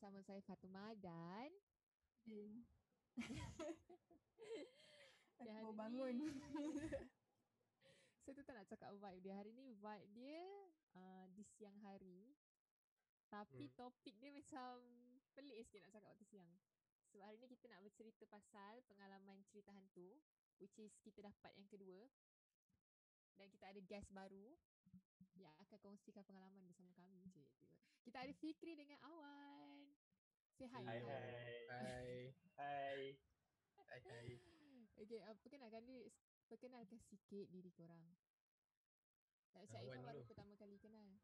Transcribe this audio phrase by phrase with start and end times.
[0.00, 1.52] bersama saya Fatuma dan
[2.24, 2.64] Din.
[5.36, 6.16] Aku hari mau bangun.
[6.16, 6.32] ni-
[8.24, 9.36] saya tu tak nak cakap vibe dia.
[9.36, 10.40] Hari ni vibe dia
[10.96, 12.32] uh, di siang hari.
[13.28, 13.76] Tapi Hmm.
[13.76, 14.80] topik dia macam
[15.36, 16.48] pelik sikit nak cakap waktu siang.
[17.12, 20.16] Sebab hari ni kita nak bercerita pasal pengalaman cerita hantu.
[20.56, 22.08] Which is kita dapat yang kedua.
[23.36, 24.56] Dan kita ada guest baru
[25.36, 27.20] yang akan kongsikan pengalaman bersama kami.
[27.36, 27.44] Cik.
[28.00, 29.69] Kita ada Fikri dengan Awan.
[30.60, 30.84] Say hi.
[30.84, 31.00] Hai.
[31.72, 32.36] Hai.
[32.60, 33.00] Hai.
[33.80, 34.28] Hai, hai.
[34.92, 36.12] Okay, uh, perkenalkan diri,
[36.52, 38.04] perkenalkan sikit diri korang.
[39.56, 41.16] Tak Awan Irfan baru pertama kali kenal.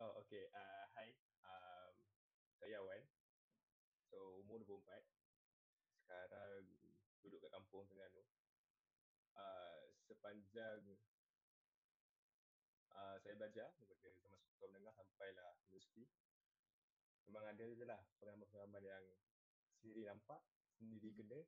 [0.00, 0.48] Oh, okay.
[0.56, 1.12] Uh, hai.
[1.44, 1.92] Um,
[2.56, 3.04] saya Awan.
[4.08, 5.04] So, umur 24.
[6.00, 6.64] Sekarang
[7.20, 8.24] duduk kat kampung Terengganu.
[9.36, 10.80] Uh, sepanjang
[12.88, 16.03] uh, saya belajar daripada zaman sekolah menengah sampailah universiti.
[17.54, 19.04] Ada je lah pengalaman-pengalaman yang
[19.78, 20.42] sendiri nampak,
[20.74, 21.38] sendiri kena.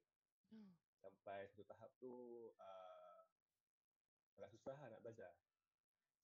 [1.02, 2.14] Sampai satu tahap tu
[2.62, 3.26] uh,
[4.38, 5.34] agak susah lah nak belajar.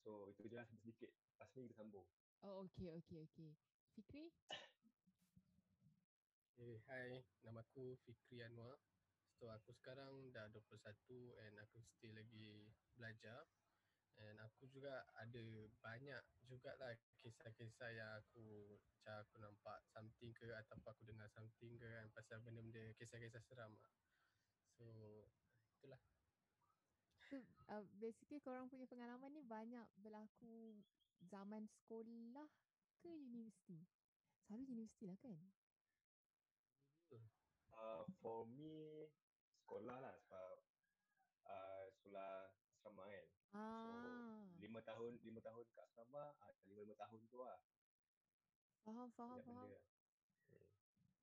[0.07, 1.11] So, itu je lah sedikit.
[1.11, 2.07] Lepas ni kita sambung.
[2.47, 3.51] Oh, okay, okay, okay.
[3.99, 4.31] Fikri?
[6.55, 7.27] Okay, hai.
[7.43, 8.79] Nama aku Fikri Anwar.
[9.43, 10.79] So aku sekarang dah 21
[11.43, 13.51] and aku still lagi belajar.
[14.21, 15.45] And aku juga ada
[15.81, 21.87] banyak jugalah kisah-kisah yang aku macam aku nampak something ke ataupun aku dengar something ke
[21.89, 23.93] kan pasal benda-benda kisah-kisah seram lah.
[24.79, 24.87] So
[25.81, 25.99] itulah.
[27.33, 27.41] So,
[27.73, 30.77] uh, basically korang punya pengalaman ni banyak berlaku
[31.25, 32.45] zaman sekolah
[33.01, 33.89] ke universiti?
[34.45, 35.41] Selalu universiti lah kan?
[37.73, 39.09] Uh, for me,
[39.65, 40.55] sekolah lah sebab
[41.49, 42.31] uh, sekolah
[42.71, 43.27] asrama kan.
[43.53, 44.02] Ah, So,
[44.73, 47.61] lima tahun, lima tahun kat asrama, uh, lima lima tahun tu lah.
[48.89, 49.69] faham, faham, Banyak faham.
[49.69, 49.81] benda.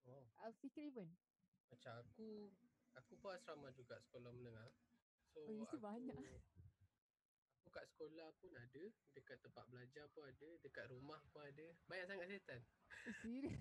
[0.06, 0.26] Oh.
[0.38, 1.10] Uh, Fikri pun?
[1.74, 2.54] Macam aku
[2.94, 4.70] aku pun asrama juga sekolah menengah.
[5.34, 6.14] So Oh, aku, banyak.
[6.14, 8.84] Aku kat sekolah pun ada,
[9.18, 11.74] dekat tempat belajar pun ada, dekat rumah pun ada.
[11.90, 12.62] Banyak sangat setan.
[13.10, 13.58] Eh, serius?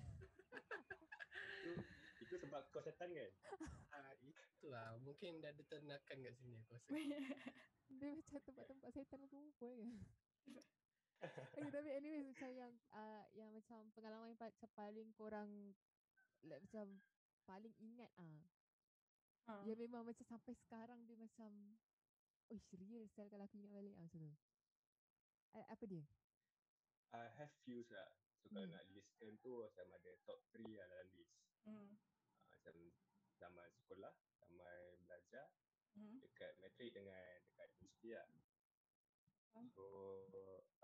[2.29, 3.31] Itu, sebab kau setan kan?
[3.89, 6.89] Ah itulah mungkin dah ada ternakan kat sini aku rasa.
[7.97, 9.89] Dia macam tempat-tempat setan berkumpul ke?
[11.57, 15.73] okay, tapi anyways macam yang uh, yang macam pengalaman yang macam paling korang
[16.45, 17.01] like, macam
[17.49, 18.45] paling ingat ah.
[19.49, 19.65] Ha.
[19.65, 21.49] Ya memang macam sampai sekarang dia macam
[22.49, 24.33] Oh real sel kalau aku ingat balik ah, macam tu.
[25.53, 26.05] A- apa dia?
[27.09, 28.09] I have views lah.
[28.41, 28.73] So kalau Hmm.
[28.73, 31.33] nak listkan tu macam ada top 3 lah dalam list.
[31.65, 31.89] Hmm.
[32.59, 32.75] Macam
[33.39, 35.47] zaman sekolah, zaman belajar,
[35.95, 36.21] Hmm.
[36.21, 38.27] dekat matrik dengan dekat universiti lah.
[39.73, 39.85] So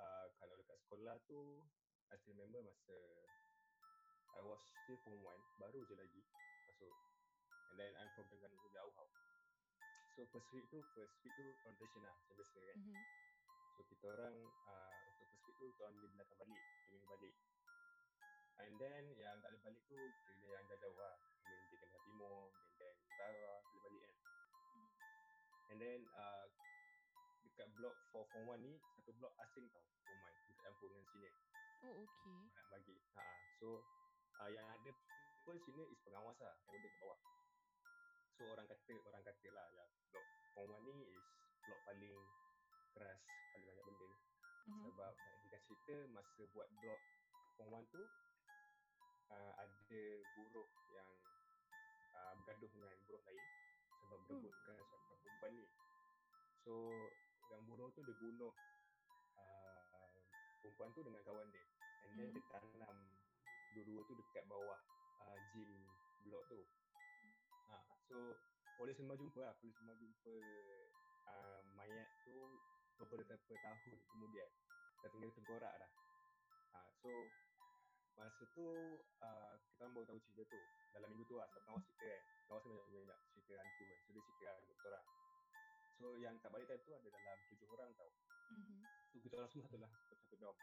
[0.01, 1.61] uh, kalau dekat sekolah tu
[2.09, 2.97] I still remember masa
[4.35, 6.21] I was still form 1 baru je lagi
[6.67, 6.91] masuk
[7.71, 9.07] and then I'm from Terengganu so jauh tau
[10.17, 12.97] so first week tu first week tu orientation lah macam biasa kan Mhm.
[13.77, 14.35] so kita orang
[14.67, 17.35] uh, untuk first week tu kita orang dibenarkan balik minggu balik
[18.59, 21.99] and then yang tak boleh balik tu kira yang jauh-jauh lah I mean dia kena
[22.01, 24.13] timur and then utara boleh balik kan
[25.69, 26.45] and then uh,
[27.45, 31.05] dekat blok for form 1 ni satu blok asing tau form 1 kita campur dengan
[31.13, 31.33] senior.
[31.85, 32.37] Oh okay.
[32.57, 33.25] nak bagi ha
[33.61, 33.85] so
[34.41, 34.91] uh, yang ada
[35.45, 37.19] pun senior is pengawas lah yang boleh kat bawah.
[38.35, 40.25] So orang kata orang kata lah yang blok
[40.57, 41.25] form 1 ni is
[41.69, 42.17] blok paling
[42.97, 43.21] keras
[43.53, 44.09] paling banyak benda.
[44.65, 44.81] Mhm.
[44.89, 47.01] sebab nak jadikan cerita masa buat blok
[47.53, 48.01] form 1 tu
[49.29, 51.09] uh, ada buruh yang
[52.15, 53.43] uh, bergaduh dengan buruh lain
[54.05, 55.65] sebab berebutkan seorang perempuan ni.
[56.63, 56.73] So
[57.53, 58.53] yang buruh tu dia bunuh
[59.37, 60.07] uh,
[60.63, 61.65] perempuan tu dengan kawan dia.
[62.05, 62.37] And then Hmm.
[62.37, 62.97] dia tanam
[63.75, 64.79] dua-dua tu dekat bawah
[65.25, 65.69] uh, gym
[66.25, 66.61] blok tu.
[67.69, 67.75] Ha,
[68.07, 68.37] so
[68.77, 70.35] polis memang jumpa lah polis memang jumpa
[71.27, 72.37] uh, mayat tu
[73.01, 74.49] beberapa tahun kemudian.
[75.03, 75.91] Dah tinggal tengkorak dah.
[76.73, 77.09] Ha, so
[78.15, 78.67] masa tu
[79.21, 80.59] uh, kita orang baru tahu cerita tu
[80.95, 83.97] dalam minggu tu lah sebab kawan cerita kan kawan saya banyak, banyak cerita hantu kan
[83.99, 85.05] so dia cerita lah dengan kita orang
[85.95, 88.11] so yang tak balik time tu ada dalam tujuh orang tau
[88.51, 88.85] Mhm.
[89.09, 90.57] So kita orang semua satu satu, satu dorm.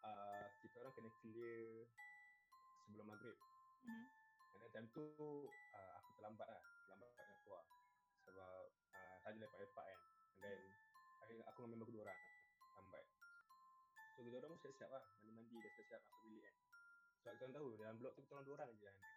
[0.00, 1.88] Uh, kita orang kena clear
[2.86, 3.36] sebelum maghrib.
[4.54, 5.04] And then time tu
[5.50, 7.64] uh, aku terlambat lah, terlambat nak keluar.
[8.28, 8.64] Sebab
[8.94, 9.98] uh, tadi lepak-lepak kan.
[10.30, 10.60] And then
[11.20, 12.20] akhirnya aku dengan member kedua orang
[12.78, 13.04] lambat.
[14.20, 16.54] So kita orang pun siap-siap lah, mandi-mandi dah siap-siap masuk bilik kan.
[17.16, 19.08] Sebab kita orang tahu dalam blok tu kita orang dua orang je yang ada.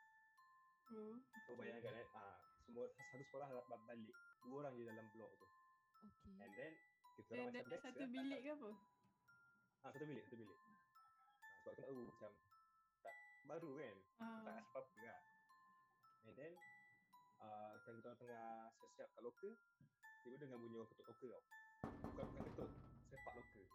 [0.93, 1.15] Oh.
[1.43, 4.15] So bayangkan eh, uh, semua satu sekolah ba- balik,
[4.47, 5.47] dua orang je dalam blok tu.
[6.07, 6.39] Okay.
[6.39, 6.71] And then
[7.19, 8.69] kita Dan orang macam biasa satu lah, bilik ke apa?
[9.83, 10.59] Ah, satu bilik, satu bilik.
[10.63, 10.71] Ah,
[11.59, 12.31] sebab aku tahu macam
[13.03, 13.95] tak baru kan.
[14.07, 14.39] Tak Ah.
[14.47, 15.19] rasa apa-apa lah.
[16.23, 16.51] And then
[17.43, 18.47] uh, kita orang tengah
[18.79, 19.53] siap-siap kat locker,
[20.23, 21.43] tiba dengar bunyi orang ketuk locker tau.
[22.07, 22.69] Bukan bukan ketuk,
[23.11, 23.67] sepak locker.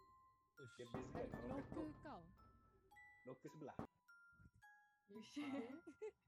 [0.59, 0.73] Ush.
[0.75, 2.21] Dia base kan orang Loker ketuk kau.
[3.25, 3.77] locker sebelah.
[5.09, 5.17] Ah.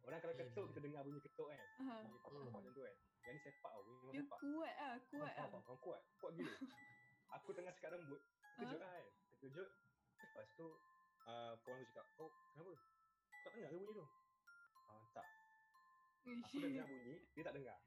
[0.01, 1.59] Orang kalau Eh, ketuk kita dengar bunyi ketuk kan.
[1.77, 2.49] Bunyi Hmm.
[2.49, 2.95] macam tu kan.
[3.21, 4.39] Yang ni sepak tau, Dia sepak.
[4.41, 5.45] kuat ah, kuat Orang ah.
[5.45, 6.01] kuat, orang kuat.
[6.17, 6.49] Kuat gila.
[7.37, 8.21] Aku tengah sekat rambut,
[8.57, 9.05] terkejut lah kan.
[9.31, 9.69] Terkejut.
[10.17, 10.67] Lepas tu
[11.21, 12.73] uh, kawan aku cakap, kau kenapa?
[12.73, 14.05] Kau tak dengar ke bunyi tu?
[14.81, 15.27] Ah, tak.
[16.41, 17.77] Aku dengar bunyi, dia tak dengar.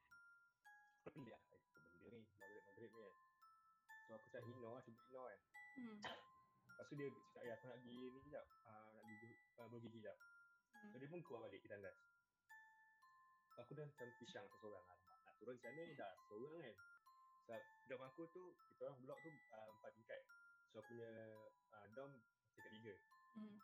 [1.02, 1.42] Aku pelik lah.
[1.42, 1.60] Eh,
[1.98, 2.20] benda ni?
[2.38, 3.14] Maghrib-maghrib ni kan.
[4.00, 5.40] So aku cakap ignore lah, cuba ignore kan.
[5.74, 5.98] Hmm.
[6.74, 8.46] Lepas tu dia cakap, ya aku nak pergi ni sekejap.
[8.66, 9.30] Uh, nak pergi
[9.62, 10.16] uh, bergigi sekejap.
[10.18, 10.90] Hmm.
[10.90, 11.96] So dia pun keluar balik ke tandas.
[13.62, 14.98] Aku dah macam pisang seorang lah.
[15.30, 16.76] Nak turun sana ni dah seorang kan.
[17.46, 18.42] Sebab dom aku tu,
[18.74, 20.20] kita orang blok tu uh, empat tingkat.
[20.74, 21.10] So aku punya
[21.78, 22.10] uh, dom
[22.58, 22.94] tingkat tiga.
[23.38, 23.58] Hmm.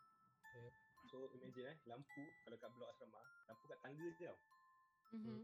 [1.11, 3.19] So imagine eh, lampu kalau kat blok asrama,
[3.51, 4.39] lampu kat tangga je tau.
[5.11, 5.43] Mhm.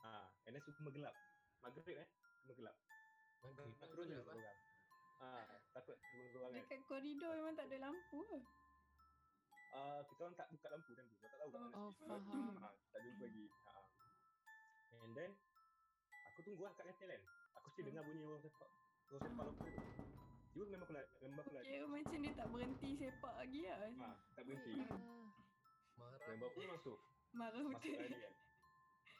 [0.00, 0.08] Ha,
[0.48, 1.12] and then semua gelap.
[1.60, 2.08] Maghrib eh,
[2.40, 2.76] semua gelap.
[3.44, 4.24] Maghrib Tak pun turun je ah.
[4.24, 4.65] seorang.
[5.16, 5.28] Ha,
[5.72, 6.60] takut turun seorang kan.
[6.60, 8.38] Dekat koridor memang tak ada lampu ke?
[9.66, 11.02] Uh, kita orang tak buka lampu tu.
[11.02, 11.74] Kau tak tahu kat mana.
[11.76, 12.08] Oh, sleep.
[12.08, 12.54] faham.
[12.56, 13.44] Ha, tak jumpa lagi.
[13.66, 13.72] Ha.
[14.96, 15.30] And then
[16.26, 17.22] aku tunggu lah kat kantin lain.
[17.56, 17.90] Aku still Hmm.
[17.92, 18.70] dengar bunyi orang sepak.
[19.06, 19.82] Orang sepak locker tu.
[20.52, 21.08] Tiba memang aku lari.
[21.20, 21.66] Memang aku lari.
[21.66, 23.76] Kira macam dia tak berhenti sepak lagi lah.
[23.76, 24.72] Ha, tak berhenti.
[24.80, 25.28] Ah.
[25.96, 26.18] Marah.
[26.26, 26.98] Member aku masuk.
[27.32, 28.00] Marah Masuk betul.
[28.00, 28.34] lari kan.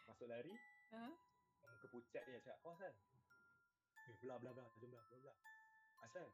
[0.07, 0.53] Masuk lari.
[0.87, 1.05] Ha?
[1.67, 2.93] Muka pucat dia cakap, kau asal?
[4.07, 4.69] Eh, belah, belah, belah.
[4.79, 5.37] Jom belah, belah, belah.
[6.05, 6.27] Asal?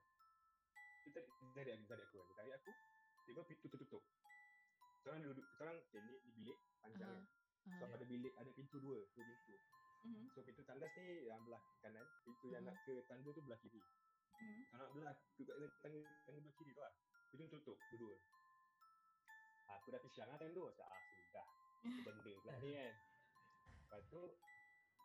[1.03, 2.27] Dia tarik, dia tarik aku, tarik aku kan.
[2.27, 2.73] Dia tarik aku.
[3.23, 4.03] Tiba pintu tertutup.
[4.99, 7.23] Kita orang duduk, kita orang okay, ni, ni bilik panjang kan.
[7.23, 7.79] Ah.
[7.79, 9.55] So ada bilik, ada pintu dua, dua pintu.
[10.03, 10.27] Mhm.
[10.35, 12.75] So pintu tandas ni yang belah kanan, pintu yang Hmm.
[12.75, 13.79] nak ke tangga tu belah kiri.
[14.43, 14.63] Hmm.
[14.75, 16.95] Kalau belah ke kat tangga, tangga belah kiri tu lah.
[17.31, 18.17] Pintu tutup, dua-dua.
[19.79, 20.67] Aku dah pisang lah time tu.
[20.75, 21.47] Saya, ah sudah.
[21.83, 22.95] Benda pula ni kan.
[23.83, 24.23] Lepas tu,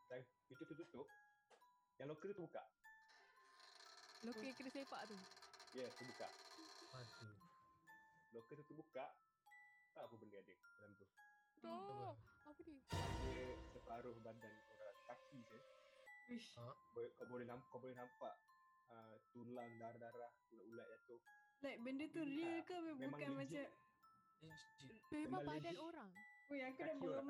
[0.09, 1.07] time pintu tu tutup,
[1.97, 2.63] yang locker tu terbuka.
[4.25, 5.15] Loker yang kena sepak tu.
[5.77, 6.27] Ya, yeah, terbuka.
[6.97, 7.35] Aduh.
[8.33, 9.05] Locker tu terbuka,
[9.93, 11.05] tak apa benda ada dalam tu.
[11.65, 12.13] Oh,
[12.45, 12.79] apa dia?
[13.25, 15.59] Dia separuh badan orang kaki je.
[16.33, 16.49] Uish.
[16.57, 16.69] Ha?
[16.93, 18.35] Boleh, kau boleh nampak, kau boleh nampak
[18.91, 21.21] uh, tulang darah-darah, ulat-ulat jatuh.
[21.65, 23.69] Like benda tu real ke memang bukan legit.
[23.69, 25.09] macam Legit.
[25.09, 25.81] Memang badan legit.
[25.81, 26.09] orang.
[26.47, 27.21] Oi aku dah Kaki sia.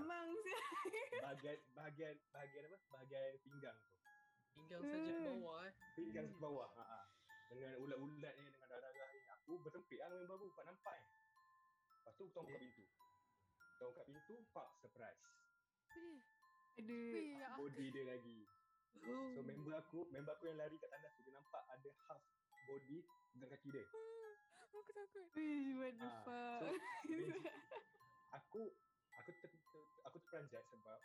[1.25, 2.77] bahagian bahagian bahagian apa?
[2.91, 3.91] Bahagian pinggang tu.
[4.53, 5.25] Pinggang saja Hmm.
[5.41, 5.73] bawah eh.
[6.37, 6.69] Ke bawah.
[6.77, 7.03] Ha ah.
[7.49, 9.19] Dengan ulat-ulat ni dengan darah-darah ni.
[9.41, 11.09] Aku bertempik lah dengan baru tak nampak kan.
[11.97, 12.83] Lepas tu kita buka pintu.
[13.57, 15.21] Kita buka pintu, pak surprise.
[15.81, 16.21] Apa dia?
[16.77, 17.09] Aduh.
[17.09, 17.49] Weh, ya.
[17.57, 18.39] Body dia lagi.
[19.01, 19.33] Oh.
[19.33, 22.21] So member aku, member aku yang lari kat tandas tu dia nampak ada half
[22.69, 22.97] body
[23.33, 23.85] dengan kaki dia.
[24.61, 25.25] Aku takut.
[25.33, 26.59] Uish, what the Ah, fuck.
[26.61, 26.65] so,
[27.07, 27.33] Dia-
[28.37, 28.61] aku
[29.17, 30.99] aku ter, ter, aku terperanjat sebab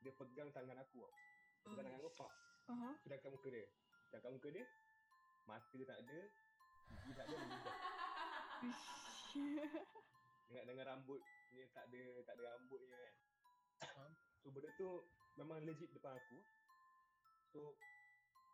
[0.00, 1.12] dia pegang tangan aku tau.
[1.66, 2.32] Pegang tangan aku pak.
[2.68, 2.90] Aha.
[3.04, 3.68] Sedangkan muka dia.
[4.08, 4.64] Sedangkan muka dia
[5.44, 6.18] mata dia tak ada,
[6.90, 7.36] gigi tak ada.
[10.48, 11.20] Dengan dengan rambut
[11.50, 13.12] ni tak ada tak ada rambut ni kan.
[13.78, 14.12] Faham.
[14.38, 14.88] So benda tu
[15.34, 16.38] memang legit depan aku.
[17.44, 17.74] So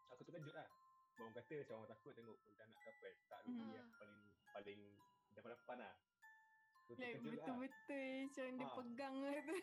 [0.08, 0.66] aku terkejut lah.
[1.14, 3.04] Orang kata macam orang takut tengok pontianak ke apa.
[3.04, 3.16] eh.
[3.24, 3.70] Tak ada Hmm.
[3.70, 4.80] yang paling paling
[5.30, 5.94] depan-depan lah.
[6.82, 7.46] So Like terkejut lah.
[7.46, 8.74] betul-betul macam dia Ah.
[8.74, 9.54] pegang lah tu.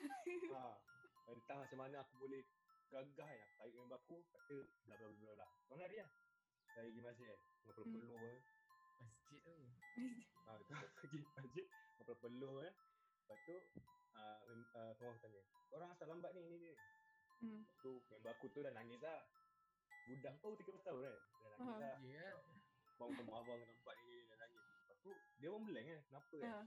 [0.53, 0.61] Ha.
[1.27, 2.41] Entah macam mana aku boleh
[2.91, 3.45] gagah ya.
[3.55, 5.47] Tarik member aku, kata bla bla bla bla.
[5.71, 6.11] Kau lari lah.
[6.75, 7.39] Dari pergi masjid kan.
[7.39, 8.39] Dengan peluh-peluh kan.
[8.99, 9.53] Masjid tu.
[10.45, 11.65] Ha, tu pergi masjid.
[11.71, 12.73] Dengan peluh-peluh kan.
[13.21, 13.55] Lepas tu,
[14.19, 14.37] uh,
[14.75, 16.73] uh, aku tanya, korang asal lambat ni, ni, ni.
[17.39, 17.63] Hmm.
[17.63, 19.23] Lepas tu, member aku tu dah nangis lah.
[20.11, 21.15] Budak pun 13 tahun kan.
[21.15, 21.79] Dah nangis Ah.
[21.79, 21.95] lah.
[22.03, 22.37] Ya kan?
[22.99, 24.63] Bang kamu abang nampak ni, ni, dah nangis.
[24.67, 25.99] Lepas tu, dia pun blank kan.
[26.11, 26.51] Kenapa kan?
[26.51, 26.61] Ha.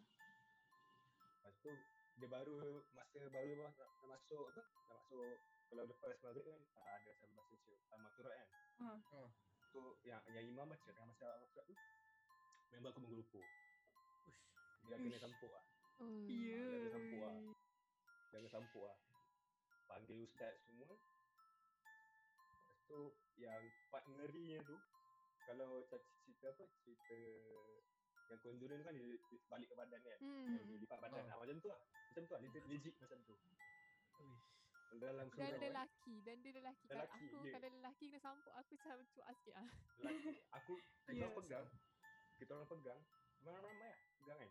[1.44, 1.72] Lepas tu
[2.14, 4.62] dia baru masa baru nak, nak masuk apa?
[4.62, 5.34] Nak masuk
[5.70, 8.48] kalau lepas maghrib kan ah, ada sama cik al-makturat kan.
[8.80, 8.88] Ha.
[8.94, 9.20] Ha.
[9.72, 11.74] So yang yang imam baca tengah masa al-makturat tu
[12.74, 13.44] member aku menggelupur.
[14.26, 14.40] Ush.
[14.88, 15.64] Dia kena sampuk lah.
[16.02, 16.26] Oh.
[16.26, 16.58] Ya.
[16.58, 17.34] Dia ada sampuk lah.
[18.30, 18.98] Dia kena sampuk lah.
[19.86, 20.90] Panggil ustaz semua.
[20.90, 20.98] Lepas
[22.84, 23.00] tu
[23.38, 24.76] yang part ngerinya tu
[25.44, 25.84] kalau
[26.24, 27.18] cerita apa cerita
[28.32, 30.18] yang conjuring tu kan dia, dia balik ke badan kan.
[30.20, 30.56] Hmm.
[30.64, 31.28] Dia lipat badan Ah.
[31.30, 31.36] lah.
[31.44, 31.80] Macam tu lah.
[31.80, 32.40] Macam tu lah.
[32.42, 33.34] Legit, legit macam tu.
[34.94, 35.60] Dalam Dan kan.
[35.60, 37.52] lelaki Dan dia lelaki Lelaki, aku ya.
[37.52, 39.66] Kalau lelaki kena sampuk Aku macam cuak sikit lah
[39.98, 40.72] lelaki aku
[41.06, 41.66] kita orang pegang
[42.34, 43.00] kita orang pegang
[43.40, 44.50] ramai-ramai lah pegang kan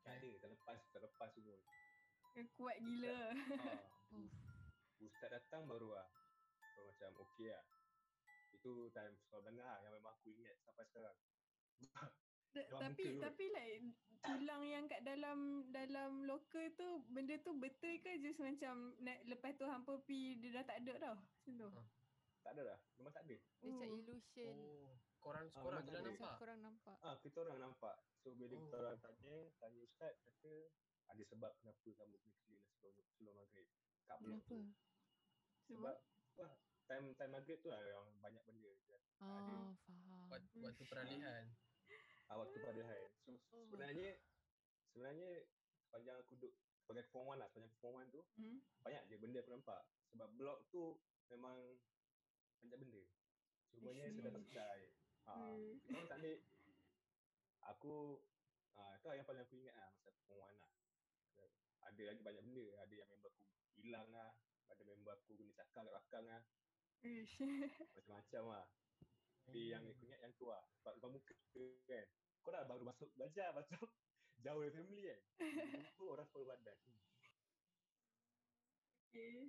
[0.00, 0.36] tak ada Okay.
[0.36, 1.56] terlepas terlepas semua
[2.54, 3.18] Kuat gila.
[3.30, 3.72] ha.
[4.10, 4.28] Oh.
[5.00, 6.08] ustaz datang baru lah
[6.74, 7.64] baru macam okey lah
[8.50, 11.16] itu time sekolah menengah yang memang aku ingat sampai sekarang
[12.54, 13.82] Tapi muka tapi like
[14.24, 19.52] tulang yang kat dalam dalam loker tu benda tu betul ke just macam nak, lepas
[19.52, 21.14] tu hampa pi dia dah tak ada dah.
[21.18, 21.68] Macam tu.
[21.74, 21.86] Ah.
[22.44, 22.78] Tak ada lah.
[22.96, 23.36] Memang tak ada.
[23.36, 23.98] Dia macam Oh.
[23.98, 24.54] illusion.
[24.54, 26.00] Oh, korang Ah, korang lah ada.
[26.04, 26.34] nampak.
[26.36, 26.96] Korang nampak.
[27.00, 27.96] Ah, kita orang nampak.
[28.20, 28.82] So bila kita Oh.
[28.84, 30.52] orang tanya, tanya ustaz kata
[31.04, 33.68] ada sebab kenapa kamu kena clean sebelum sebelum maghrib.
[34.04, 34.48] Kat blok Kenapa?
[34.48, 34.60] tu.
[35.64, 35.96] Sebab
[36.36, 36.52] wah,
[36.84, 38.72] time time maghrib tu lah yang banyak benda
[39.24, 40.28] Oh, faham.
[40.28, 41.44] Waktu, waktu peralihan.
[42.34, 43.06] Ah, waktu pada hari.
[43.22, 43.62] So Oh.
[43.70, 44.18] sebenarnya
[44.90, 45.46] sebenarnya
[45.86, 48.58] sepanjang aku duduk sebagai form 1 lah, sepanjang form 1 tu Hmm.
[48.82, 49.80] banyak je benda aku nampak.
[50.10, 50.98] Sebab blok tu
[51.30, 51.78] memang
[52.60, 53.02] banyak benda.
[53.70, 54.14] Semuanya see.
[54.18, 54.90] sedar-sedar je.
[55.24, 55.78] Ha, Hmm.
[55.88, 56.36] orang tak ambil
[57.64, 57.94] aku
[58.74, 60.72] ah tu yang paling aku ingat lah masa aku form 1 lah.
[61.84, 63.44] Ada lagi banyak benda, ada yang member aku
[63.78, 64.34] hilang lah,
[64.66, 66.42] ada member aku kena cakap kat belakang lah,
[67.04, 67.36] Uish.
[67.94, 68.66] macam-macam lah.
[69.44, 71.34] Tapi yang aku ingat yang tu lah, sebab depan muka
[71.84, 72.06] kan.
[72.44, 73.80] Kau dah baru masuk belajar, tu
[74.44, 75.20] jauh dari family kan.
[75.40, 76.76] Jumpa orang separuh badan.
[79.08, 79.48] Okay.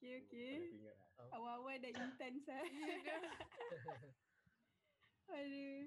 [0.00, 0.52] Okay, okay.
[0.56, 1.28] paling Aku ingat lah.
[1.36, 2.64] Awal-awal dah intense lah.
[5.36, 5.84] Aduh.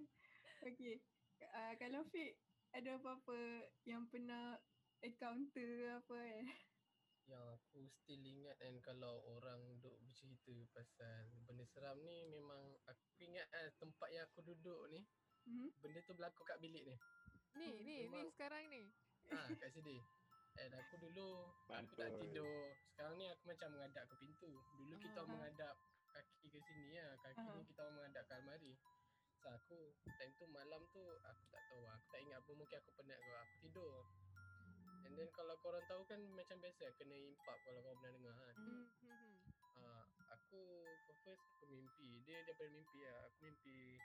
[0.62, 1.01] Okay.
[1.41, 2.38] Uh, kalau Fik
[2.77, 4.62] ada apa-apa yang pernah
[5.01, 6.45] encounter apa kan?
[7.25, 13.17] Yang aku still ingat kan kalau orang duk bercerita pasal benda seram ni memang aku
[13.17, 15.01] ingat kan tempat yang aku duduk ni
[15.44, 15.70] Hmm?
[15.78, 16.96] benda tu berlaku kat bilik ni.
[17.54, 18.88] Ni, ni, ni Memang- sekarang ni.
[19.30, 19.98] Ha kat sini.
[20.54, 22.72] And aku dulu aku tak tidur.
[22.88, 24.52] Sekarang ni aku macam menghadap ke pintu.
[24.78, 25.22] Dulu kita Ah.
[25.22, 25.74] orang menghadap
[26.08, 27.18] kaki ke sini lah.
[27.20, 27.54] Kaki Ah.
[27.54, 28.74] ni kita orang menghadap ke almari.
[29.42, 29.78] So aku
[30.16, 33.32] time tu malam tu aku tak tahu aku tak ingat apa mungkin aku penat ke
[33.34, 33.94] aku tidur.
[35.04, 38.56] And then kalau korang tahu kan macam biasa kena impap kalau korang pernah dengar kan.
[38.56, 39.36] Hmm, hmm, hmm.
[39.76, 40.62] Uh, aku
[41.20, 42.24] first aku mimpi.
[42.24, 43.28] Dia daripada mimpi lah.
[43.28, 44.00] Aku mimpi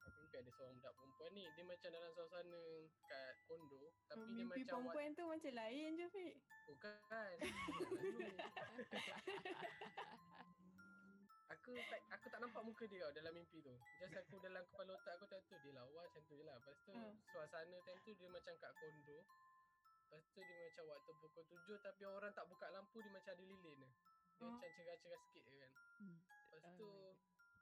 [0.00, 1.44] aku mimpi ada seorang budak perempuan ni.
[1.52, 2.62] Dia macam dalam suasana
[3.04, 6.34] kat kondo tapi dia Oh, Mimpi macam perempuan tu macam lain je Fik.
[6.66, 7.34] Bukan.
[11.50, 13.74] Aku tak aku tak nampak muka dia tau dalam mimpi tu.
[13.98, 16.56] Just aku dalam kepala otak aku tak tu dia lawa macam tu je lah.
[16.56, 17.14] Lepas tu Hmm.
[17.26, 19.18] suasana time tu dia macam kat kondo.
[20.00, 23.44] Lepas tu dia macam waktu pukul tujuh tapi orang tak buka lampu dia macam ada
[23.44, 23.90] lilin dia.
[23.90, 23.92] Dia
[24.40, 24.56] Oh.
[24.56, 25.72] macam cerah-cerah sikit je kan.
[26.00, 26.16] Hmm.
[26.22, 27.12] Lepas Oh tu my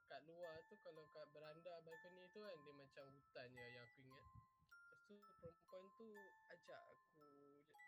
[0.09, 4.01] kat luar tu kalau kat beranda balkoni tu kan dia macam hutan je yang aku
[4.01, 4.27] ingat.
[4.89, 6.09] Lepas tu perempuan tu
[6.49, 7.29] ajak aku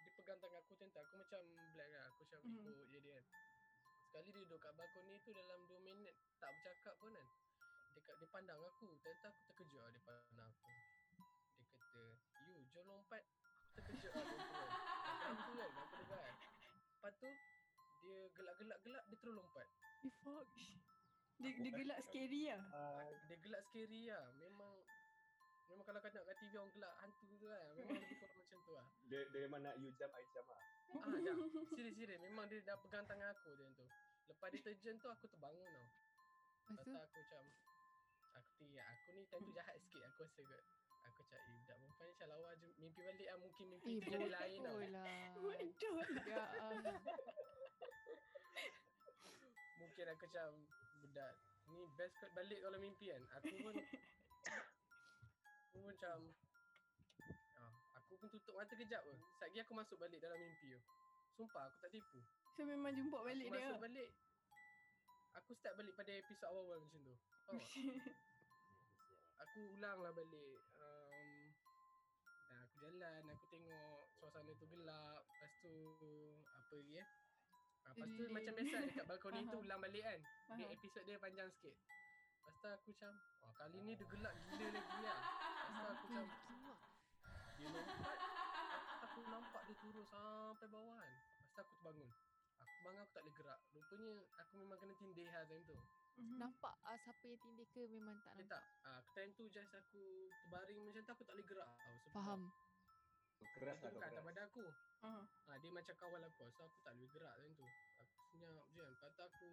[0.04, 2.52] dia pegang tangan aku tu aku macam blank lah aku macam Mhm.
[2.60, 3.24] ikut je dia kan.
[4.04, 7.26] Sekali dia duduk kat balkoni tu dalam 2 minit tak bercakap pun kan.
[7.90, 8.88] Dia, dia pandang aku.
[9.00, 10.70] Ternyata aku terkejut lah dia pandang aku.
[11.16, 12.04] Dia kata,
[12.48, 13.24] you jom lompat.
[13.24, 14.38] Aku terkejut lah dia.
[15.30, 16.36] Aku kan, aku dengar kan.
[16.90, 17.30] Lepas tu,
[18.02, 19.66] dia gelak-gelak-gelak dia terus lompat.
[20.04, 20.46] Eh, fuck.
[21.40, 22.62] Dia, dia gelak scary lah.
[22.76, 24.24] Ah, Dia gelak scary lah.
[24.36, 24.72] Memang
[25.70, 27.62] Memang kalau kau tengok kat TV orang gelak hantu tu kan.
[27.78, 28.86] Memang lebih kurang macam tu lah.
[29.06, 30.58] dia, dia memang nak you jump, I jump lah.
[30.90, 31.36] Ah, jap.
[31.78, 32.20] Serius serius.
[32.26, 33.86] Memang dia dah pegang tangan aku dia tu.
[34.26, 35.86] Lepas dia terjun tu aku terbangun tau.
[36.70, 37.42] Lepas tu, aku macam
[38.30, 40.62] Aku teringat aku ni time tu jahat sikit aku rasa kot
[41.10, 43.98] Aku cakap eh budak perempuan ni macam lawa je Mimpi balik lah mungkin mimpi eh,
[43.98, 45.06] tu jadi lain tau lah.
[45.42, 46.24] Bodoh lah.
[46.30, 46.96] Ya Allah.
[49.82, 50.48] Mungkin aku macam
[51.00, 51.32] Budak
[51.70, 53.22] Ni best kot balik kalau mimpi kan.
[53.38, 53.74] Aku pun
[55.50, 56.18] Aku pun macam
[57.62, 59.16] ah, Aku pun tutup mata kejap pun.
[59.16, 60.80] Sekejap lagi aku masuk balik dalam mimpi tu.
[61.38, 62.18] Sumpah aku tak tipu.
[62.58, 63.66] So memang jumpa balik Aku dia.
[63.70, 64.10] masuk balik
[65.38, 67.14] Aku start balik pada episod awal-awal macam tu.
[69.46, 71.28] Aku ulang lah balik um,
[72.50, 75.22] Dan aku jalan, aku tengok suasana tu gelap.
[75.26, 75.74] Lepas tu,
[76.54, 77.08] apa lagi eh
[77.82, 79.64] Ah, Lepas tu macam biasa dekat balkoni tu Faham.
[79.64, 80.68] ulang balik kan Dia Faham.
[80.70, 81.74] episod dia panjang sikit
[82.40, 86.06] Lepas tu aku macam, wah kali ni dia gelap gila lagi lah Lepas tu aku
[86.08, 86.26] macam,
[87.56, 88.16] dia lompat
[89.02, 92.10] aku, nampak dia turun sampai bawah kan Lepas tu aku terbangun
[92.60, 95.78] Aku bangun aku tak boleh gerak Rupanya aku memang kena tindih lah time tu
[96.20, 96.36] Mhm.
[96.36, 98.60] Nampak uh, siapa yang tindih ke memang tak Dia nampak?
[98.60, 100.02] tak, ah, time tu just aku
[100.36, 101.70] terbaring macam tu aku tak boleh gerak
[102.12, 102.40] Faham.
[103.50, 104.26] Keras Dia lah kau bukan atas keras.
[104.26, 104.64] badan aku
[105.00, 105.22] Ah.
[105.48, 107.66] ha, Dia macam kawal aku So aku tak boleh gerak time tu
[107.96, 109.48] Aku senyap je kan Lepas tu aku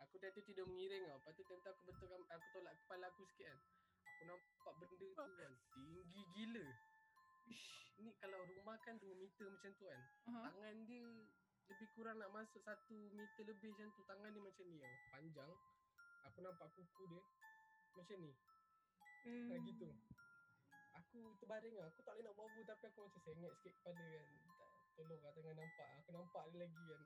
[0.00, 3.06] Aku time tu tidur mengiring tau Lepas tu time tu aku betulkan Aku tolak kepala
[3.08, 3.58] aku sikit kan
[4.04, 6.66] Aku nampak benda tu kan Tinggi gila
[7.96, 10.40] Ni kalau rumah kan 2 meter macam tu kan Aha.
[10.50, 11.08] Tangan dia
[11.64, 12.76] Lebih kurang nak masuk 1
[13.12, 15.52] meter lebih macam tu Tangan dia macam ni tau Panjang
[16.24, 17.22] Aku nampak kuku dia
[17.94, 18.32] Macam ni
[19.24, 19.48] Hmm.
[19.48, 19.88] Ha gitu.
[20.94, 21.86] Aku terbaring lah.
[21.90, 24.24] Aku tak boleh nak buat apa tapi aku macam sengit sikit kepala kan.
[24.54, 25.88] Tak, tolong lah tengah nampak.
[26.02, 27.02] Aku nampak dia lagi kan.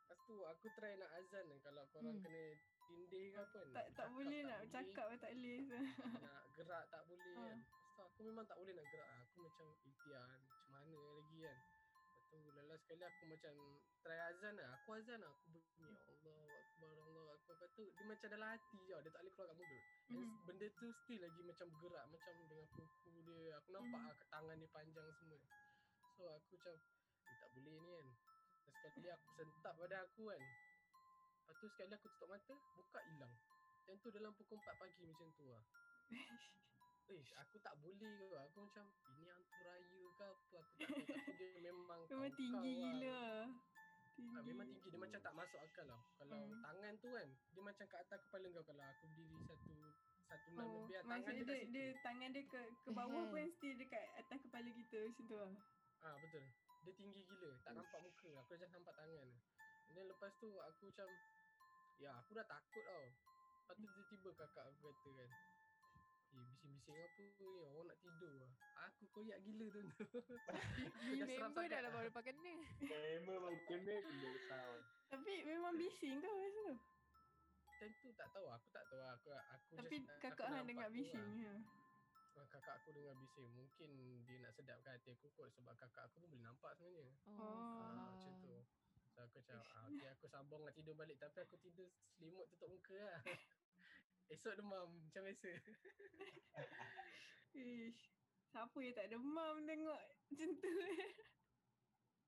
[0.00, 2.24] Lepas tu aku try nak azan kan kalau korang Hmm.
[2.24, 2.44] kena
[2.90, 3.74] tindih ke apa kan.
[3.74, 5.58] Tak tak boleh nak cakap tak boleh.
[5.70, 7.42] Nak gerak tak boleh Ha.
[7.46, 7.58] kan.
[7.60, 11.56] Lepas tu aku memang tak boleh nak gerak Aku macam ikhtiar Macam mana lagi kan
[12.30, 13.54] Lepas tu last sekali aku macam
[14.00, 14.68] Try azan lah.
[14.78, 15.90] Aku azan lah Aku bunyi.
[16.06, 17.54] Allah Akbar Allah Akbar.
[17.58, 20.42] Lepas tu dia macam dalam hati je Dia tak boleh keluar kat mulut And Mhm.
[20.42, 23.54] benda tu still lagi macam bergerak Macam dengan kuku dia.
[23.58, 24.08] Aku nampak Mhm.
[24.10, 25.40] lah tangan dia panjang semua.
[26.16, 26.74] So aku macam
[27.26, 28.06] Eh tak boleh ni kan.
[28.66, 30.42] Last sekali aku sentap pada aku kan.
[31.40, 33.34] Lepas tu sekali aku tutup mata Buka hilang.
[33.80, 35.62] Macam tu dalam pukul 4 pagi macam tu lah
[37.10, 38.84] Ish, aku tak boleh ke Aku macam
[39.18, 39.82] Ini hantu raya
[40.14, 40.56] ke apa?
[40.56, 41.02] Aku tak tahu.
[41.02, 42.62] Tapi dia memang Memang tinggi lah.
[42.62, 43.22] gila.
[44.14, 44.36] Tinggi.
[44.36, 44.88] Ah, memang tinggi.
[44.88, 46.62] Dia macam tak masuk akal lah Kalau Hmm.
[46.62, 48.64] tangan tu kan Dia macam kat atas kepala kau.
[48.64, 49.74] Kalau aku berdiri satu
[50.24, 53.42] Satu enam Oh, lebih lah, Tangan dia dia, dia tangan dia ke ke bawah pun
[53.50, 54.98] still dekat atas kepala kita.
[55.02, 55.50] Macam tu lah.
[56.00, 56.44] Ah betul.
[56.80, 57.50] Dia tinggi gila.
[57.60, 58.30] Tak nampak muka.
[58.40, 59.28] Aku just nampak tangan.
[59.90, 61.08] And then lepas tu Aku macam
[61.98, 63.04] Ya aku dah takut tau.
[63.60, 65.30] Lepas tu tiba-tiba kakak aku kata kan
[66.30, 68.52] Eh bising-bising apa ni Orang nak tidur lah
[68.86, 69.80] Aku koyak gila tu
[71.28, 72.54] seram Member dah lah baru lepas kena.
[73.20, 74.80] Member kena kena sound.
[75.08, 76.76] Tapi memang bising kau masa tu.
[77.76, 80.88] Time tu tak tahu Aku tak tahu aku, aku Tapi just, kakak aku Han dengar
[80.88, 81.48] bising lah.
[81.48, 81.54] ya.
[82.48, 83.90] Kakak aku dengar bising Mungkin
[84.24, 87.80] dia nak sedapkan hati aku kot Sebab kakak aku pun boleh nampak sebenarnya Oh.
[87.80, 88.56] Ah, macam tu
[89.10, 92.68] So aku macam ah, okay, aku sambung lah tidur balik Tapi aku tidur selimut tutup
[92.70, 93.20] muka lah
[94.30, 95.48] Esok demam macam biasa
[97.52, 98.00] Ish.
[98.46, 100.70] Siapa yang tak demam tengok macam tu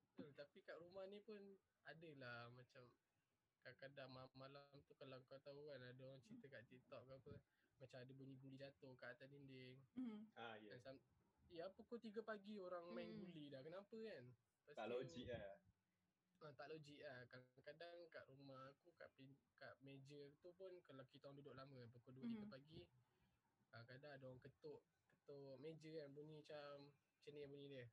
[0.05, 1.39] Betul, Tapi kat rumah ni pun
[1.85, 2.87] Adalah macam
[3.57, 7.35] Kadang-kadang ma- malam tu kalau kau tahu kan Ada orang cerita kat TikTok ke apa
[7.79, 9.79] Macam ada bunyi guli jatuh kat atas dinding.
[10.35, 10.75] Ah ya.
[10.79, 11.03] Sam-
[11.49, 13.23] Ya pukul 3 pagi orang main Hmm.
[13.25, 14.25] guli dah Kenapa kan
[14.63, 15.55] Lepas Tak logik lah.
[16.43, 17.23] Ah, tak logik lah.
[17.31, 19.31] Kadang-kadang kat rumah aku kat, pin,
[19.63, 22.35] kat meja tu pun Kalau kita orang duduk lama Pukul 2 Mhm.
[22.43, 22.83] 3 pagi
[23.71, 24.81] Kadang-kadang ada orang ketuk
[25.23, 27.85] Ketuk meja kan Bunyi macam Macam ni bunyi dia.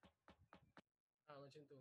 [1.29, 1.79] Ah Macam tu.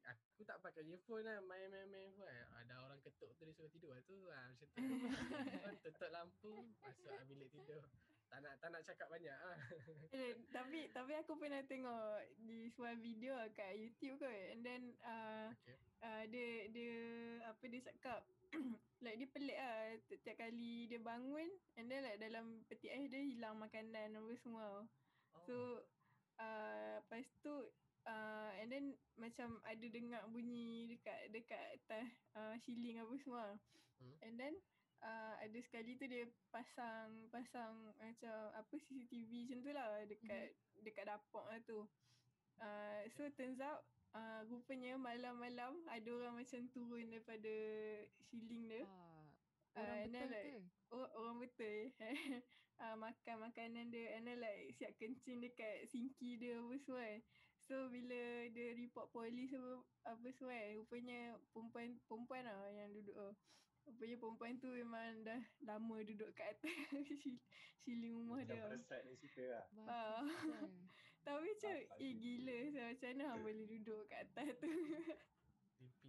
[0.00, 2.24] Aku tak pakai earphone lah Main-main-main pun.
[2.24, 3.90] Kan Ada orang ketuk tu dia suruh tidur.
[3.90, 4.78] Lah tu lah Macam tu.
[5.82, 6.54] Tutup lampu
[6.86, 7.82] Masuk lah bilik tidur
[8.30, 9.58] Tak nak tak nak cakap banyak ah.
[10.14, 15.50] Eh, tapi tapi aku pernah tengok di sebuah video kat YouTube kot and then uh,
[15.50, 16.94] Okay uh, dia dia
[17.48, 18.20] apa dia cakap
[19.04, 23.22] like dia pelik lah setiap kali dia bangun and then like dalam peti ais dia
[23.22, 24.64] hilang makanan apa semua.
[24.82, 24.84] oh.
[25.46, 25.54] So
[26.40, 27.54] uh, lepas tu
[28.08, 28.84] uh, and then
[29.20, 33.46] macam ada dengar bunyi dekat dekat atas uh, ceiling apa semua.
[34.00, 34.16] Hmm.
[34.24, 34.54] And then
[35.02, 41.04] uh, ada sekali tu dia pasang pasang macam apa CCTV macam tu lah dekat dekat
[41.08, 41.84] dapur lah tu.
[42.60, 47.54] Uh, so turns out uh, rupanya malam-malam ada orang macam turun daripada
[48.28, 48.84] ceiling dia.
[48.84, 49.10] Ah,
[49.78, 50.58] Ah, orang then betul like, ke?
[50.90, 51.78] Oh, orang betul
[52.82, 57.20] uh, makan makanan dia and then like siap kencing dekat sinki dia apa semua kan.
[57.70, 59.72] So bila dia report polis apa,
[60.10, 61.18] apa semua kan, rupanya
[61.54, 63.34] perempuan perempuan lah yang duduk tu.
[63.84, 66.72] Rupanya perempuan tu memang dah lama duduk kat atas
[67.22, 67.42] si-
[67.80, 68.64] ceiling rumah Macam dia.
[68.64, 69.64] pada side ni cerita lah.
[69.86, 70.22] Ah.
[70.24, 70.72] Bagus.
[71.26, 74.70] Tapi macam eh gila saya macam mana hang boleh duduk kat atas tu.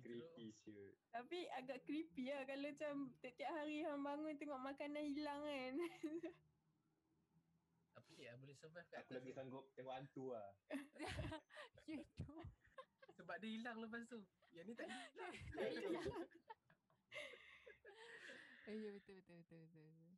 [0.01, 0.95] Creepy siut.
[1.11, 5.73] Tapi agak creepy lah kalau macam tiap-tiap hari hang bangun tengok makanan hilang kan.
[7.91, 10.47] Tapi ya boleh survive kat Aku lagi sanggup tengok hantu lah.
[11.85, 12.39] Do.
[13.11, 14.17] Sebab dia hilang lepas tu
[14.49, 16.07] Yang ni tak hilang
[18.71, 19.83] Eh, ya betul betul betul betul.
[19.83, 20.15] betul.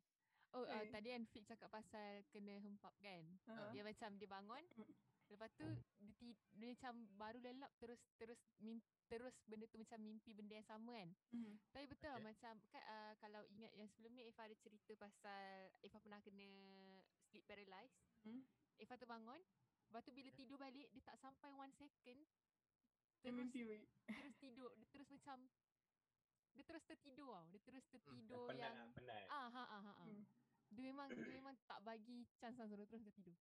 [0.54, 3.26] Oh, uh, tadi kan Fik cakap pasal kena hempap kan.
[3.50, 3.74] Ha.
[3.74, 4.62] Dia macam dia bangun.
[4.78, 4.94] Mm.
[5.34, 5.66] Lepas tu
[5.98, 10.54] dia, ti- dia macam baru lelap terus terus mimpi, terus benda tu macam mimpi benda
[10.54, 11.10] yang sama kan.
[11.34, 11.58] Mhm.
[11.74, 12.28] Tapi betul lah Okay.
[12.30, 16.46] macam kan uh, kalau ingat yang sebelum ni Ifah ada cerita pasal Ifah pernah kena
[17.26, 17.98] sleep paralyzed.
[18.22, 18.46] Hmm.
[18.78, 19.42] Ifah terbangun.
[19.90, 22.20] Lepas tu bila tidur balik dia tak sampai one second.
[23.24, 23.48] Dia Terus
[24.06, 24.70] terus tidur.
[24.76, 25.48] Dia terus macam
[26.54, 27.44] dia terus tertidur tau.
[27.50, 29.24] Dia terus tertidur Penat yang lah, penat.
[29.28, 29.92] ah ha ha ha.
[29.92, 30.04] ha.
[30.06, 30.22] Hmm.
[30.70, 33.36] Dia memang dia memang tak bagi chance lah suruh terus tertidur.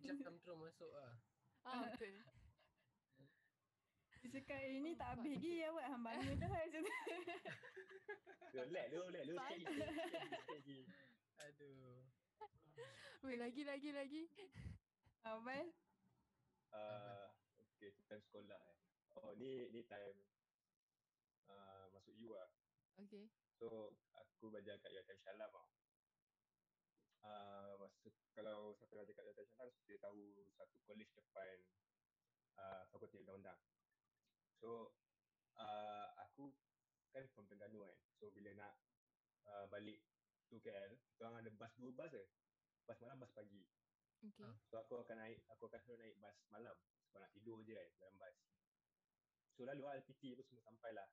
[0.00, 1.12] Dia jam terus masuk lah
[1.62, 2.16] Ah betul.
[4.18, 6.92] Dia cakap eh ni tak Nampak habis lagi awak hang bangun dah macam tu.
[8.50, 9.24] Relax dulu, relax
[9.62, 9.78] dulu.
[9.78, 10.78] Sikit lagi, lagi.
[11.38, 12.02] Aduh
[13.22, 14.22] Weh lagi lagi lagi.
[15.22, 15.68] Abang.
[16.70, 17.26] Uh,
[17.74, 18.76] okay, time sekolah eh.
[19.14, 20.18] Oh, ni ni time
[21.46, 21.77] uh,
[22.18, 22.50] masuk U lah.
[22.98, 23.30] Okay.
[23.62, 25.66] So, aku belajar kat Yayasan Syalam tau.
[27.22, 30.22] Uh, masa, kalau siapa belajar kat Yayasan Syalam, dia tahu
[30.58, 31.58] satu college depan
[32.58, 33.58] uh, Fakulti Undang-Undang.
[34.58, 34.98] So,
[35.62, 36.50] uh, aku
[37.14, 37.94] kan from Terengganu kan.
[38.18, 38.74] So, bila nak
[39.46, 40.02] uh, balik
[40.50, 42.26] tu KL, kita orang ada bas dua bas je.
[42.82, 43.62] Bas malam, bas pagi.
[44.18, 44.50] Okay.
[44.66, 46.74] So aku akan naik aku akan selalu naik bas malam
[47.06, 48.34] sebab nak tidur je kan dalam bas.
[49.54, 51.06] So lalu lah LPT tu semua sampailah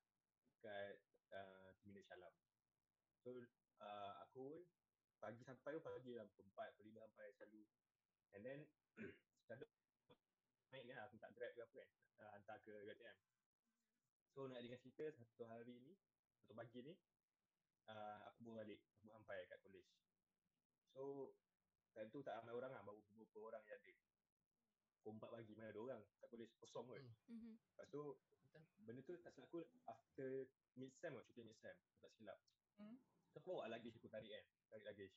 [0.66, 0.98] kat
[1.30, 2.34] uh, Terminal Shalam.
[3.22, 3.30] So
[3.82, 4.66] uh, aku
[5.14, 7.62] pun pagi sampai pun pagi lah pukul 4 pukul 5 sampai selalu.
[8.34, 8.60] And then
[9.46, 9.66] selalu
[10.74, 11.90] naik kan aku tak grab ke apa kan
[12.26, 13.18] uh, hantar ke UiTM.
[14.34, 15.94] So nak dengan cerita satu hari ni
[16.42, 16.94] satu pagi ni
[17.86, 19.94] uh, aku baru balik aku sampai kat college.
[20.92, 21.32] So
[21.96, 23.94] Time tu tak ramai orang lah, baru beberapa orang yang ada.
[25.00, 27.00] Pukul 4 pagi, mana ada orang kat kolej kosong kot.
[27.00, 27.16] Hmm.
[27.32, 27.54] Mhm.
[27.56, 28.04] Lepas tu,
[28.86, 30.46] benda tu tak silap aku after
[30.78, 32.38] mid-sem lah, cuti mid-sem, aku tak silap.
[32.78, 33.00] Hmm.
[33.32, 35.16] So aku bawa luggage aku tarik kan, tarik luggage.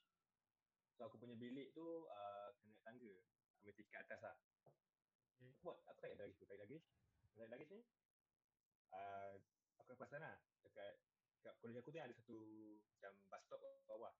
[0.96, 3.14] So aku punya bilik tu uh, kena naik tangga,
[3.62, 4.36] ambil tingkat atas lah.
[4.66, 4.86] Okay.
[5.38, 6.86] Aku buat, aku tarik luggage tu, tarik luggage.
[7.38, 7.82] Tarik luggage ni,
[8.94, 9.34] uh,
[9.78, 10.98] aku perasan lah, dekat,
[11.38, 12.38] dekat kolej aku tu ada satu
[12.82, 14.14] macam bus stop kat bawah.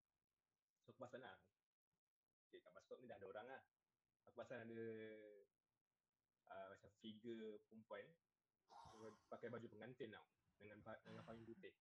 [0.87, 1.37] So aku perasan lah,
[2.47, 3.61] okay, kat bus stop ni dah ada orang lah.
[4.23, 4.83] Aku perasan ada
[6.53, 8.07] uh, macam figure perempuan
[9.31, 10.27] pakai baju pengantin tau
[10.59, 11.75] dengan dengan payung putih.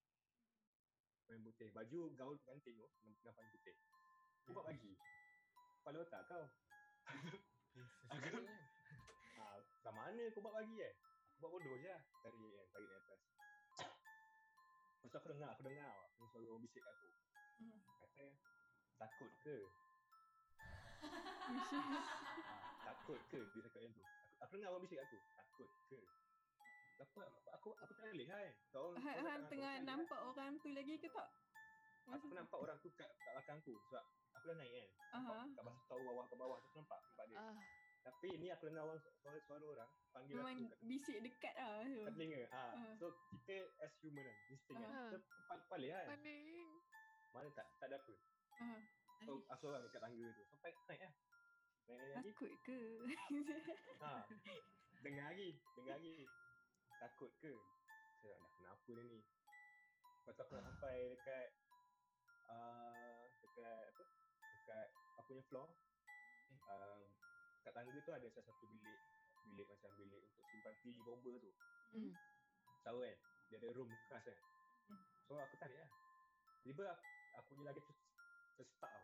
[1.26, 1.70] Payung putih.
[1.74, 3.76] Baju gaul pengantin tu dengan, dengan payung putih.
[4.48, 4.94] Kau buat pagi.
[5.82, 6.46] Kepala otak kau.
[8.08, 8.44] Sesuatu kan.
[9.38, 10.94] Ah, kat mana kau buat pagi eh?
[11.38, 12.02] Aku buat bodoh je lah.
[12.26, 13.22] Tarik kan, tarik naik atas.
[14.98, 17.08] Lepas tu aku dengar, aku dengar suara orang bisik kat aku.
[17.62, 17.80] Hmm.
[18.02, 18.26] Kata,
[18.98, 19.58] takut ke?
[22.88, 23.40] Ah, takut ke?
[23.54, 24.04] Dia cakap macam tu.
[24.04, 25.18] Aku, aku dengar orang bisik kat aku.
[25.38, 26.00] Takut ke?
[26.98, 28.52] Apa, aku, aku, aku tak boleh kan?
[28.70, 31.30] Kau, Han, Han dengan aku, tengah aku nampak orang tu lagi ke tak?
[32.08, 34.90] Aku nampak orang tu kat, kat belakang aku sebab aku dah naik kan.
[35.14, 35.38] Aha.
[35.52, 37.38] kat bas stop bawah ke bawah tu aku nampak nampak dia.
[37.38, 37.56] Ah,
[38.08, 41.84] Tapi ni aku dengar orang suara, suara orang panggil Memang aku kat, bisik dekat lah
[41.84, 42.00] tu.
[42.00, 42.42] kat telinga.
[42.48, 42.94] Ah, Ah.
[42.96, 44.90] so kita as human kan, instinct kan.
[44.90, 45.10] Ah.
[45.12, 45.18] So
[45.68, 46.06] paling kan.
[46.16, 46.70] pening.
[47.30, 48.14] Mana tak tak ada apa.
[48.58, 48.78] Aha.
[49.22, 50.44] So aku seorang dekat tangga tu.
[50.48, 51.14] Sampai naik lah.
[51.86, 52.30] Naik naik lagi.
[52.32, 52.80] Takut ke?
[54.00, 54.12] Ha.
[54.98, 56.16] Dengar lagi, dengar lagi.
[56.98, 57.54] Takut ke?
[58.22, 59.20] Saya dah kenapa dia ni?
[59.22, 61.48] Lepas tu aku nak sampai dekat
[62.50, 64.04] uh, dekat apa?
[64.42, 64.88] Dekat
[65.22, 65.70] aku punya floor.
[66.68, 67.02] Um,
[67.64, 69.02] kat tangga tu ada salah satu bilik
[69.48, 71.52] bilik macam bilik untuk simpan pilih bomba tu.
[71.96, 72.14] Hmm.
[72.84, 73.16] Tahu kan?
[73.48, 74.40] Dia ada room khas kan.
[74.92, 75.04] Hmm.
[75.30, 75.92] So aku tarik lah.
[76.66, 77.08] Tiba aku,
[77.40, 79.02] aku punya tu terstuck tau.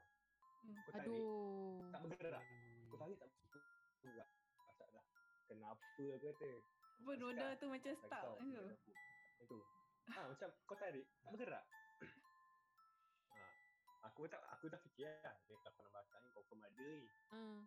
[0.65, 0.75] Hmm.
[0.81, 1.07] Aku tarik.
[1.07, 1.79] Aduh.
[1.93, 2.45] Tak bergerak.
[2.89, 4.29] Aku tarik tak bergerak.
[4.67, 5.05] Asal dah.
[5.47, 6.51] Kenapa kata?
[6.99, 8.35] Apa roda tu macam stuck tu.
[8.37, 8.91] bagi aku.
[8.93, 9.59] Macam tu.
[10.03, 11.63] Ha, macam kau tarik, tak bergerak.
[13.31, 13.37] ha,
[14.03, 17.07] aku tak aku dah fikir lah, dia kat dalam belakang ni confirm ada ni.
[17.31, 17.59] Ah.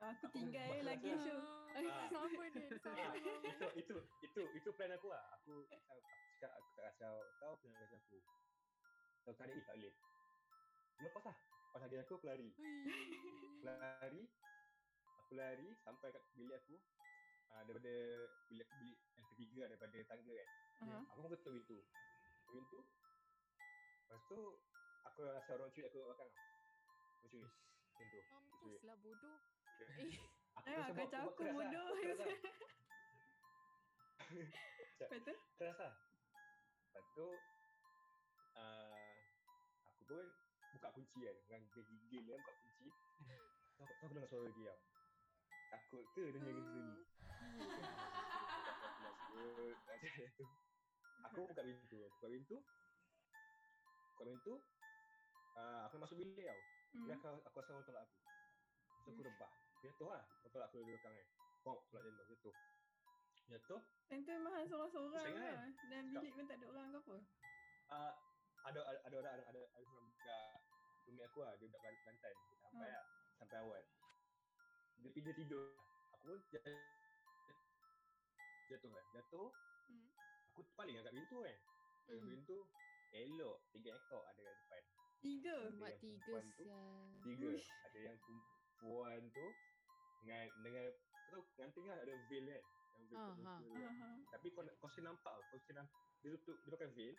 [0.00, 1.40] Aku Aku tinggal bakal lagi rasa- show.
[1.70, 2.96] Ah, Sama dia, sama.
[2.96, 3.32] Ha, itu
[3.76, 5.24] itu itu itu plan aku lah.
[5.36, 5.96] Aku aku
[6.40, 8.18] cakap aku tak kacau kau kena kacau aku.
[9.20, 9.94] Kau tarik ni tak boleh.
[11.00, 11.36] Lepas lah.
[11.36, 12.48] Lepas lagi aku, aku lari.
[12.48, 14.22] Aku lari.
[15.20, 16.76] Aku lari sampai kat bilik aku.
[17.50, 17.94] Uh, daripada
[18.46, 20.48] bilik aku bilik yang ketiga daripada tangga kan.
[20.80, 20.98] Aha.
[21.10, 21.78] Aku pun ketuk pintu.
[21.82, 22.78] Ketuk pintu.
[24.00, 24.38] Lepas tu
[25.04, 26.46] aku rasa orang cuit aku kat belakang tau.
[27.18, 27.46] Orang cuit.
[27.90, 28.20] Macam tu.
[28.30, 29.36] Mampuslah bodoh.
[30.50, 31.86] Aku Eh, buat- kacau buat aku lah, bodoh.
[31.96, 32.28] keras lah.
[34.30, 35.34] Lepas tu?
[35.56, 35.92] Keras lah.
[36.90, 37.26] Lepas tu
[38.52, 39.10] uh,
[39.88, 40.26] aku pun
[40.70, 42.88] buka kunci kan dengan gigil kan buka kunci.
[43.80, 44.74] Tahu aku dengar suara dia.
[45.70, 46.94] Takut ke dia jaga sendiri?
[51.30, 52.56] Aku buka pintu, aku buka pintu.
[54.16, 54.54] Buka pintu.
[55.54, 56.60] Uh, aku masuk bilik tau.
[57.06, 57.22] Dia Hmm.
[57.22, 58.16] aku, aku rasa orang tolak aku.
[59.04, 59.50] So aku rebah.
[59.80, 60.22] Dia jatuh lah.
[60.26, 61.26] Orang tolak aku dari belakang kan.
[61.62, 62.24] Pok, tolak jatuh.
[62.30, 62.54] Jatuh.
[63.50, 63.80] Jatuh.
[64.10, 65.54] Time tu memang seorang-seorang Saya lah.
[65.54, 65.70] kan?
[65.90, 67.16] Dan bilik pun tak ada orang ke apa?
[67.90, 68.12] Uh,
[68.66, 70.46] ada, ada, ada orang, ada, ada, ada seorang budak
[71.06, 71.52] roommate aku lah.
[71.58, 71.90] Dia budak.
[71.94, 72.30] Dia sampai
[72.70, 72.82] Hmm.
[72.86, 73.04] lah.
[73.38, 73.82] Sampai awal.
[75.00, 75.64] Dia, dia tidur.
[76.18, 76.78] Aku pun jatuh.
[78.70, 79.04] Jatuh kan.
[79.10, 79.50] Jatuh.
[79.90, 80.06] Hmm.
[80.54, 81.56] Aku paling kat pintu kan.
[82.06, 82.30] Kat Hmm.
[82.30, 82.58] pintu.
[83.10, 83.58] Elok.
[83.74, 84.82] Tiga ekor ada kat depan.
[85.20, 85.56] Tiga.
[85.74, 87.10] Mak tiga sial.
[87.26, 87.50] Tiga.
[87.90, 89.46] Ada yang perempuan tu
[90.22, 90.86] dengan dengan
[91.30, 92.62] kau tahu pengantin kan ada veil kan.
[92.94, 93.34] Yang veil ha.
[93.34, 93.90] muka tu kan.
[93.90, 94.08] Aha.
[94.30, 95.34] Tapi kau kau mesti nampak.
[95.34, 97.14] Kau mesti nampak dia tutup dia pakai veil.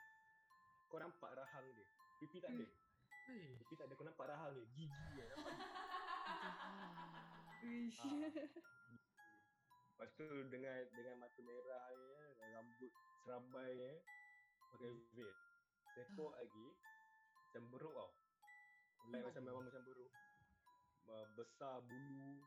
[0.87, 1.87] Kau nampak rahang dia.
[2.23, 2.65] Pipi tak ada.
[3.27, 3.93] Hei, Pipi tak ada.
[3.99, 4.63] Kau nampak rahang dia.
[4.71, 5.27] Gigi dia.
[5.27, 5.99] Nampak Jahat.
[7.61, 7.99] Wish.
[10.01, 10.09] Ah.
[10.09, 12.89] Lepas tu dengan dengan mata merah ni eh, dan rambut
[13.21, 13.97] serambai ni eh,
[14.73, 15.29] pakai veil.
[15.93, 16.67] Sekok lagi
[17.45, 18.09] macam beruk tau.
[19.13, 20.09] Like macam memang macam beruk.
[21.05, 22.41] Uh, besar bulu.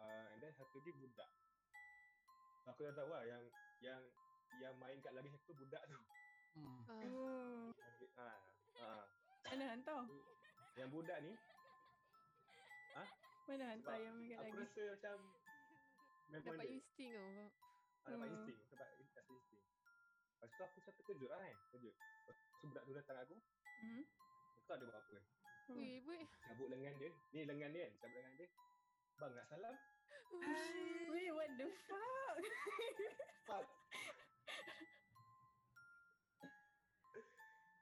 [0.00, 1.28] Uh, and then satu lagi budak.
[2.72, 3.42] Aku dah tahu lah yang
[3.84, 4.00] yang
[4.64, 5.98] yang main kat lagi satu budak tu.
[6.56, 6.80] hmm.
[6.88, 7.68] Ah, Oh.
[8.16, 8.28] Ha,
[8.80, 8.90] ha.
[9.44, 10.08] Mana Han tahu?
[10.80, 11.36] Yang budak ni
[13.42, 14.62] Mana hantar Sebab ayam kat Aku lagi?
[14.64, 15.16] rasa macam
[16.32, 17.22] memang Dapat dia insting tau.
[17.22, 17.48] ah,
[18.08, 18.34] dapat Hmm.
[18.34, 19.62] insting, dapat rasa insting.
[20.32, 21.94] Lepas tu aku macam terkejut lah kan, terkejut.
[21.94, 23.36] Lepas tu budak tu datang aku,
[23.78, 24.02] Hmm.
[24.02, 25.16] aku tak ada buat apa.
[25.62, 25.76] Hmm.
[25.78, 26.24] Weh, weh.
[26.42, 28.48] Cabut lengan dia, ni lengan dia kan, cabut lengan dia.
[29.14, 29.76] Bang nak salam,
[31.12, 32.36] Wait, what the fuck?
[33.46, 33.66] fuck.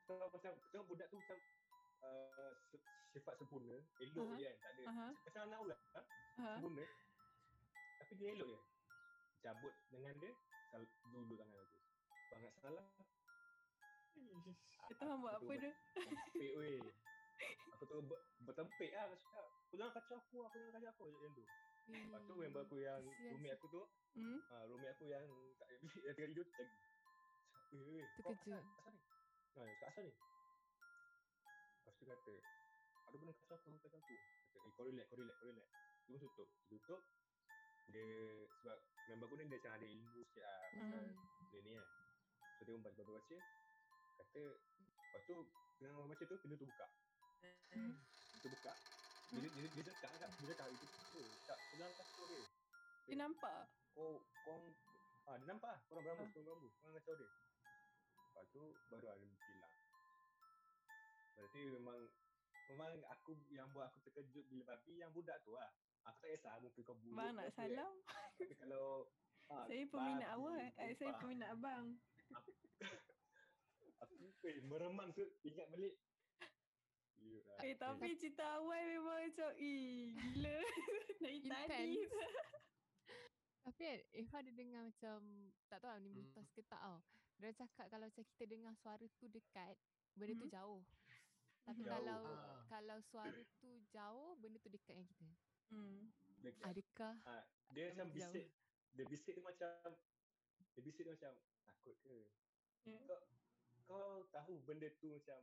[0.05, 1.39] So macam tengok budak tu macam
[2.03, 2.51] uh,
[3.09, 4.83] sifat sempurna, elok je kan, tak ada.
[4.91, 5.07] Aha.
[5.15, 6.01] Macam anak orang, ha?
[6.37, 6.47] Ha.
[6.59, 6.85] sempurna.
[8.01, 8.59] Tapi dia elok je.
[9.41, 10.33] Cabut dengan dia,
[10.69, 11.79] sal dulu tangan aku.
[12.31, 12.87] Bang nak salam.
[14.87, 15.73] Kita orang buat apa dia?
[15.95, 16.81] Tempik weh.
[17.73, 19.47] Aku tu ber- bertempik lah aku cakap.
[19.65, 21.45] Kau jangan kacau aku, aku jangan kacau aku macam tu.
[21.89, 23.83] Lepas tu member aku yang roommate aku tu,
[24.13, 24.39] Hmm.
[24.53, 25.25] ha, roommate aku yang
[25.57, 26.69] kat bilik yang tengah tidur cakap.
[27.73, 28.61] Weh weh, kau Terkejut.
[28.61, 29.01] asal ni?
[29.57, 30.13] Ha, cakap asal ni?
[31.81, 32.35] Lepas tu kata,
[33.01, 34.15] ada benda kacau aku, kacau aku.
[34.21, 35.69] Kata, eh kau relax, kau relax, kau relax.
[36.05, 36.49] Pun tutup.
[36.69, 37.01] Tutup,
[37.91, 38.09] dia
[38.61, 38.77] sebab
[39.11, 41.15] member aku ni dia macam ada ilmu sikit lah pasal Hmm.
[41.51, 41.89] benda ni kan.
[42.57, 43.37] So dia pun baca-baca,
[44.21, 45.37] kata, lepas tu
[45.81, 46.87] tengah baca tu, pintu tu buka.
[48.37, 48.73] Pintu buka.
[49.31, 51.23] Dia, dia, dia cakap kat, dia cakap itu tu.
[51.47, 52.43] Cakap, pegang kasut dia.
[53.07, 53.63] Dia nampak?
[53.97, 54.59] Kau, kau,
[55.27, 55.81] ah, dia nampak lah.
[55.89, 56.31] Korang berambut, Ah.
[56.35, 56.73] korang berambut.
[56.79, 57.29] Korang kacau dia.
[57.31, 59.73] Lepas tu, baru ada lah.
[61.41, 62.01] Berarti memang,
[62.69, 65.71] memang aku yang buat aku terkejut gila babi yang budak tu lah.
[66.03, 67.15] Aku tak kisah muka kau buruk.
[67.15, 67.69] Bang nak apa kan.
[67.69, 67.95] salam.
[68.35, 68.87] Tapi kalau
[69.49, 70.73] ah, Saya peminat awak.
[70.77, 71.87] Eh, saya peminat abang.
[74.01, 75.95] Aku eh, meremang tu ingat balik.
[77.61, 80.57] Eh, tapi cerita awal memang macam, eh, gila.
[81.21, 82.01] Dari tadi.
[83.61, 85.19] Tapi kan Eva ada dengar macam
[85.69, 86.17] Tak tahu lah ni Hmm.
[86.17, 86.97] mitos ke tak tau
[87.37, 89.77] Dia cakap kalau macam kita dengar suara tu dekat
[90.17, 90.51] Benda tu Hmm.
[90.51, 90.81] jauh
[91.69, 91.93] Tapi Jauh.
[91.93, 92.65] kalau Ah.
[92.67, 95.29] kalau suara tu jauh Benda tu dekat dengan kita
[95.71, 96.11] Hmm.
[96.41, 96.65] Dekat.
[96.73, 98.17] Adakah Ah, dia macam Jauh.
[98.17, 98.47] bisik.
[98.91, 99.71] Dia bisik tu macam
[100.71, 101.33] dia bisik tu macam
[101.65, 102.19] takut ke?
[102.89, 102.97] Ya.
[103.07, 103.21] Kau
[103.87, 105.39] kau tahu benda tu macam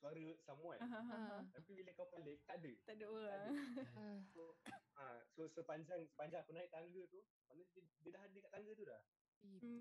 [0.00, 0.80] suara someone.
[0.80, 1.44] Ah.
[1.52, 2.72] Tapi bila kau balik tak ada.
[2.84, 3.48] Tak ada orang.
[3.96, 4.42] uh, So,
[4.96, 8.70] ah, so sepanjang sepanjang aku naik tangga tu, mana dia, dia dah ada kat tangga
[8.74, 9.02] tu dah.
[9.40, 9.80] Hmm.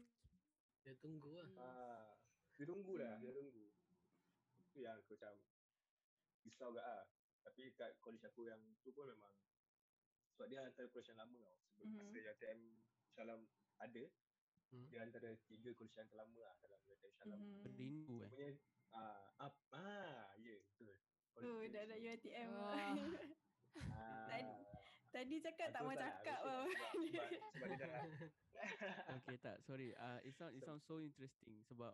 [0.84, 1.48] Dia tunggu lah.
[1.58, 2.08] Ah,
[2.56, 3.24] dia tunggu dah, Hmm.
[3.24, 3.66] dia tunggu.
[4.62, 5.34] Itu yang aku macam
[6.46, 7.04] risau gak ah.
[7.42, 9.32] Tapi kat college aku yang tu pun memang
[10.40, 11.58] sebab dia antara college yang lama tau.
[11.68, 11.98] Sebelum Mhm.
[12.00, 12.60] masa UiTM
[13.10, 13.40] Shalam
[13.78, 14.04] ada,
[14.70, 14.88] Hmm.
[14.88, 17.36] dia antara tiga college yang terlama lah dalam UiTM Shalam.
[17.38, 17.64] Hmm.
[17.68, 18.30] Rindu Dia eh.
[18.30, 18.48] punya
[18.90, 20.96] ah ah, ah ya yeah, betul.
[21.36, 22.50] Oh, dah ada UiTM.
[23.92, 24.66] Ah, Tadi-
[25.10, 26.64] Tadi cakap tak betul mau lah, cakap lah.
[26.66, 28.04] Sebab, sebab, sebab dia dah
[29.20, 31.94] Okay tak sorry uh, It sound it So- sound so interesting Sebab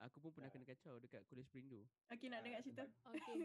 [0.00, 0.54] Aku pun pernah Ya.
[0.54, 2.84] kena kacau Dekat College Perindu Okay, nak Ah, dengar cerita?
[2.84, 3.40] sebab- Okay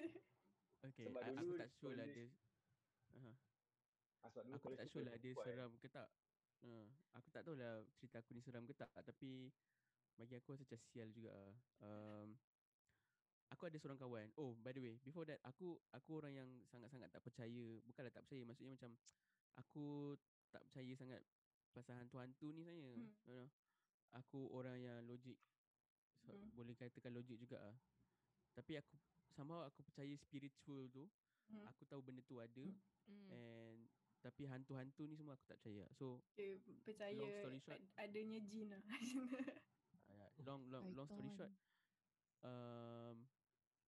[0.83, 2.25] Okay Sebab I, Aku tak sure lah dia
[3.13, 3.33] uh,
[4.25, 5.53] ah, sebab dulu Aku tak sure lah dia kuat, eh.
[5.53, 6.09] seram ke tak
[6.65, 9.53] uh, Aku tak tahu lah Cerita aku ni seram ke tak Tapi
[10.17, 11.53] Bagi aku rasa macam sial juga lah.
[11.85, 12.33] um,
[13.53, 17.13] Aku ada seorang kawan Oh by the way Before that Aku aku orang yang Sangat-sangat
[17.13, 18.91] tak percaya Bukanlah tak percaya Maksudnya macam
[19.61, 20.17] Aku
[20.49, 21.21] tak percaya sangat
[21.75, 23.11] Pasal hantu-hantu ni saya Hmm.
[23.27, 23.47] you know.
[24.15, 25.37] Aku orang yang logik
[26.23, 26.49] so, Hmm.
[26.57, 27.77] Boleh katakan logik juga lah
[28.57, 28.95] Tapi aku
[29.29, 31.05] Somehow aku percaya spiritual tu
[31.45, 31.61] Hmm.
[31.69, 32.65] Aku tahu benda tu ada
[33.05, 33.29] hmm.
[33.29, 33.85] And
[34.25, 37.77] Tapi hantu-hantu ni semua aku tak percaya So Dia percaya Long story short.
[37.77, 38.81] ad- adanya jin lah.
[38.81, 41.53] uh, Long long long story short
[42.41, 43.15] um,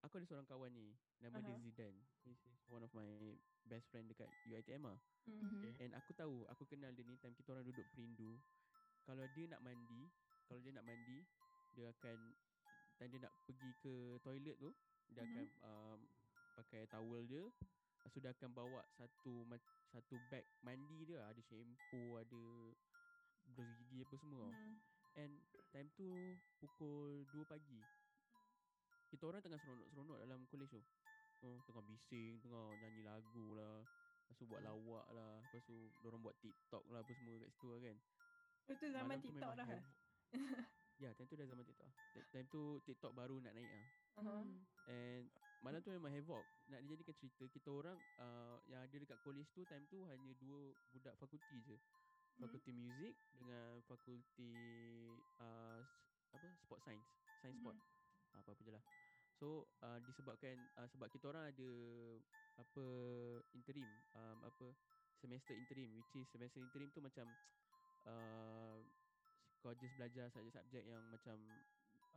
[0.05, 1.61] Aku ada seorang kawan ni Nama dia Aha.
[1.65, 3.09] Zidan He's he's one of my
[3.65, 5.43] Best friend dekat UiTM lah Hmm.
[5.43, 5.75] Mhm.
[5.83, 8.39] And aku tahu Aku kenal dia ni Time kita orang duduk perindu
[9.03, 10.07] Kalau dia nak mandi
[10.47, 11.19] Kalau dia nak mandi
[11.75, 12.17] Dia akan
[12.95, 14.71] Time dia nak pergi ke toilet tu
[15.11, 15.27] Dia Mhm.
[15.27, 15.99] akan um,
[16.55, 17.43] Pakai towel dia
[17.97, 19.43] Lepas tu dia akan bawa Satu
[19.87, 22.43] Satu bag mandi dia Ada shampoo Ada
[23.47, 24.51] Berus gigi apa semua tau.
[24.51, 24.75] Hmm.
[25.15, 25.33] And
[25.71, 26.07] time tu
[26.57, 27.81] Pukul 2 pagi
[29.07, 30.81] Kita orang tengah seronok-seronok dalam college tu
[31.41, 33.81] oh, Tengah bising Tengah nyanyi lagu lah
[34.23, 37.67] Lepas tu buat lawak lah Lepas tu Diorang buat TikTok lah Apa semua kat situ
[37.67, 37.97] lah kan
[38.67, 39.65] Itu zaman Malam TikTok dah.
[39.65, 39.87] have-
[40.97, 43.85] Ya time tu dah zaman TikTok Ti- Time tu TikTok baru nak naik lah
[44.17, 44.33] Aha.
[44.35, 44.57] Hmm.
[44.87, 45.23] And
[45.65, 46.45] Malam tu memang havoc?
[46.69, 50.73] Nak dijadikan cerita Kita orang uh, Yang ada dekat college tu Time tu hanya dua
[50.93, 51.77] Budak fakulti je.
[51.77, 52.45] Hmm.
[52.45, 54.53] Fakulti muzik Dengan fakulti
[55.41, 55.81] uh,
[56.33, 57.09] Apa Sport science
[57.41, 57.77] Science sport.
[58.33, 58.83] Uh, Apa-apa je lah.
[59.37, 61.71] So uh, disebabkan uh, Sebab kita orang ada
[62.61, 62.85] Apa
[63.57, 64.73] Interim um, Apa
[65.17, 67.25] Semester interim Which is semester interim tu macam
[68.05, 68.77] uh,
[69.61, 71.41] Kau just belajar subjek-subjek yang macam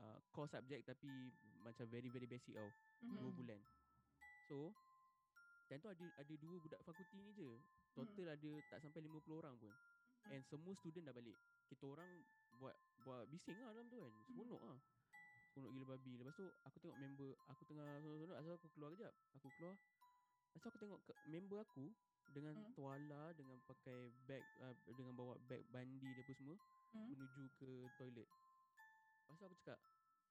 [0.01, 2.69] uh, Core subjek tapi Macam very very basic tau
[3.01, 3.17] Mhm.
[3.17, 3.61] Dua bulan
[4.49, 4.73] So
[5.71, 7.47] time tu ada ada dua budak fakulti ni je.
[7.95, 9.71] Total ada tak sampai 50 orang pun.
[10.27, 11.39] And semua student dah balik.
[11.71, 12.11] Kita orang
[12.59, 12.75] buat
[13.07, 14.11] buat bising lah dalam tu kan.
[14.27, 14.79] Seronok lah.
[15.55, 16.19] Seronok gila babi.
[16.19, 19.15] Lepas tu aku tengok member aku tengah seronok asal aku keluar kejap.
[19.39, 19.79] Aku keluar.
[20.59, 21.87] Asal aku tengok ke, member aku
[22.35, 22.75] dengan Hmm.
[22.75, 26.59] tuala dengan pakai bag uh, dengan bawa bag bandi dia apa semua
[26.91, 27.07] Hmm.
[27.15, 28.27] menuju ke toilet.
[29.31, 29.79] Lepas tu aku cakap,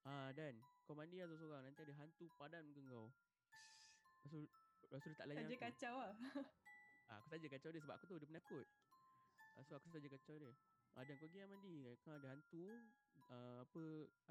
[0.03, 3.07] "Ah Dan, kau mandi lah seorang-seorang nanti ada hantu padan muka kau."
[4.19, 4.39] Lepas tu
[4.83, 5.63] lepas tu dia tak layan Saja aku.
[5.63, 6.13] kacau lah.
[7.07, 8.65] Ah, aku saja kacau dia sebab aku tahu dia penakut.
[9.55, 10.51] Ah, so aku saja kacau dia.
[10.99, 11.75] Ah, dan kau pergi lah mandi.
[12.03, 12.59] Kan ada hantu
[13.31, 13.83] uh, apa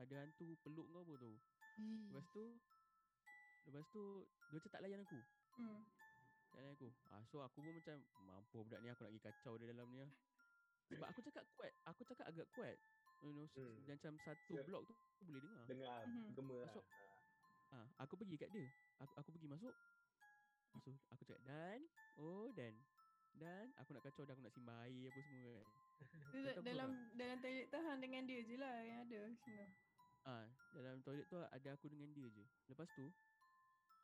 [0.05, 1.33] ada hantu peluk kau apa tu.
[1.81, 2.45] Lepas tu
[3.65, 4.05] lepas tu
[4.53, 5.19] dia macam tak layan aku.
[5.57, 5.81] Hmm.
[6.53, 6.89] Tak layan aku.
[7.09, 9.99] Ah, so aku pun macam mampu budak ni aku nak pergi kacau dia dalam ni
[10.05, 10.13] lah.
[10.93, 11.73] Sebab aku cakap kuat.
[11.89, 12.77] Aku cakap agak kuat.
[13.19, 13.75] You know, Hmm.
[13.83, 14.63] macam satu Ya.
[14.63, 14.95] blok tu
[15.27, 15.65] boleh dengar.
[15.67, 16.31] Dengar Mhm.
[16.39, 16.67] gema lah.
[16.71, 16.85] Masuk.
[17.69, 18.67] Ah, aku pergi kat dia.
[19.03, 19.75] Aku aku pergi masuk.
[20.73, 21.79] Masuk aku cakap Dan,
[22.17, 22.75] oh Dan.
[23.35, 25.67] Dan aku nak kacau dan aku nak simbah air apa semua kan.
[26.55, 29.67] Aku dalam dalam toilet tu hang dengan dia je lah yang ada semua.
[30.23, 32.45] Ah, dalam toilet tu ada aku dengan dia je.
[32.71, 33.03] Lepas tu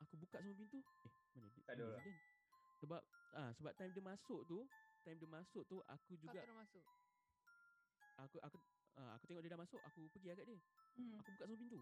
[0.00, 0.82] aku buka semua pintu.
[0.82, 1.62] Eh, mana dia?
[1.62, 2.06] Tak ada orang.
[2.82, 3.00] Sebab
[3.34, 4.58] ah sebab time dia masuk tu,
[5.06, 6.84] time dia masuk tu aku Kau juga terus masuk.
[8.18, 8.58] aku aku
[8.98, 10.58] ah, aku tengok dia dah masuk, aku pergi agak dia.
[10.98, 11.18] Hmm.
[11.22, 11.80] Aku buka semua pintu.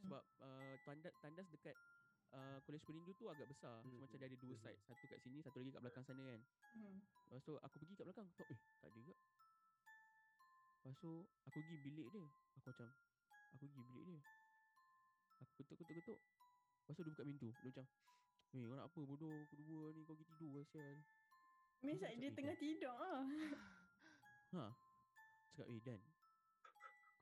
[0.00, 1.76] Sebab uh, tandas tandas dekat
[2.32, 3.80] uh, Kolej Perindu tu agak besar.
[3.84, 4.62] Hmm, So, macam dia ada dua hmm.
[4.64, 4.80] side.
[4.84, 6.40] Satu kat sini, satu lagi kat belakang sana kan.
[6.76, 6.96] Hmm.
[7.30, 8.28] Lepas tu aku pergi kat belakang.
[8.36, 9.18] Tok, eh tak ada kat.
[10.84, 11.12] Lepas tu
[11.48, 12.26] aku pergi bilik dia.
[12.60, 12.88] Aku macam
[13.56, 14.20] aku pergi bilik dia.
[15.44, 16.18] Aku ketuk ketuk ketuk.
[16.84, 17.48] Lepas tu dia buka pintu.
[17.60, 17.86] Dia macam
[18.54, 20.62] Eh kau nak apa bodoh kedua ni kau pergi tidur.
[21.82, 23.22] Means Aku like cakap, dia "Eh, tengah Dan." tidur ah.
[24.54, 24.64] Ha.
[25.58, 26.00] Cakap eh Dan.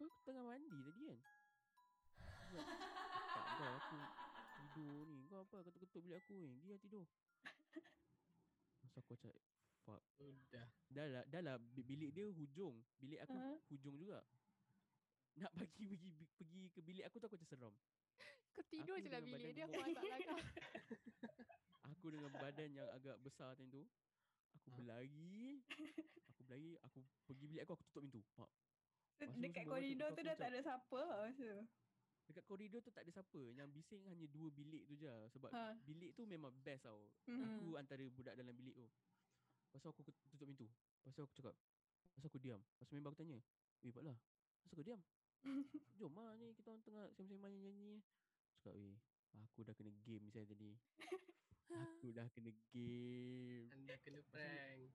[0.03, 1.19] Kau tengah mandi tadi kan?
[3.33, 3.97] Tak kau aku
[4.59, 5.21] tidur ni.
[5.27, 6.51] Kau apa ketuk-ketuk bilik aku ni?
[6.63, 7.05] Dia tidur.
[8.83, 9.39] Masa aku cakap
[9.83, 10.03] fuck.
[10.19, 10.67] Udah.
[10.89, 12.77] Dah lah, dah lah bi- bilik dia hujung.
[12.99, 13.55] Bilik aku Ha?
[13.71, 14.21] hujung juga.
[15.33, 17.75] Nak bagi pergi bi- pergi ke bilik aku tu aku macam seram.
[18.53, 19.65] Kau tidur Aku je lah bilik dia.
[19.65, 20.39] Aku masak lah kau.
[21.89, 23.83] Aku dengan badan yang agak besar time tu.
[24.61, 24.77] Aku Ha?
[24.77, 25.63] berlari.
[26.29, 28.21] Aku berlari, aku pergi bilik aku aku tutup pintu.
[28.37, 28.51] Pak.
[29.19, 31.51] Dekat koridor tu aku dah tak ada siapa lah rasa.
[32.31, 33.43] Dekat koridor tu tak ada siapa.
[33.55, 35.15] Yang bising hanya dua bilik tu je.
[35.35, 35.77] Sebab Ha.
[35.83, 37.11] bilik tu memang best tau.
[37.27, 37.43] Hmm.
[37.43, 38.87] Aku antara budak dalam bilik tu.
[39.69, 40.67] Lepas tu aku tutup pintu.
[41.03, 41.57] Lepas tu aku cakap.
[42.13, 42.61] Lepas tu aku diam.
[42.61, 43.39] Lepas tu member aku tanya.
[43.83, 44.17] Eh Pak lah.
[44.17, 45.03] Lepas tu kau diam.
[45.99, 47.99] Jom lah ni kita orang tengah sembang-sembang nyanyi.
[48.63, 48.97] Cakap weh.
[49.49, 50.77] Aku dah kena game saya tadi.
[51.73, 53.67] Aku dah kena game.
[53.73, 54.93] Anda kena prank.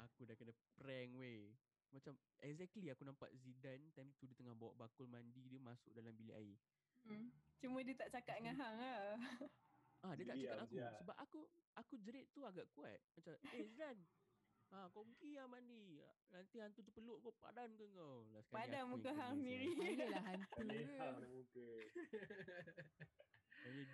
[0.00, 1.52] Aku dah kena prank weh.
[1.94, 6.10] Macam exactly aku nampak Zidane time tu dia tengah bawa bakul mandi dia masuk dalam
[6.10, 6.58] bilik air.
[7.06, 7.30] Hmm.
[7.62, 8.98] Cuma dia tak cakap dengan hang lah.
[10.02, 10.84] Ah dia tak cakap aku je.
[11.00, 11.40] sebab aku
[11.74, 12.98] aku jerit tu agak kuat.
[13.14, 14.02] Macam eh Zidane.
[14.72, 16.02] Ha kau pergi lah mandi.
[16.34, 18.26] Nanti hantu tu peluk kau padan ke kau.
[18.34, 19.68] Lah sekali Padan aku muka hang sendiri.
[19.70, 20.22] Adalah
[21.14, 21.30] hantu ke.
[21.30, 21.68] muka.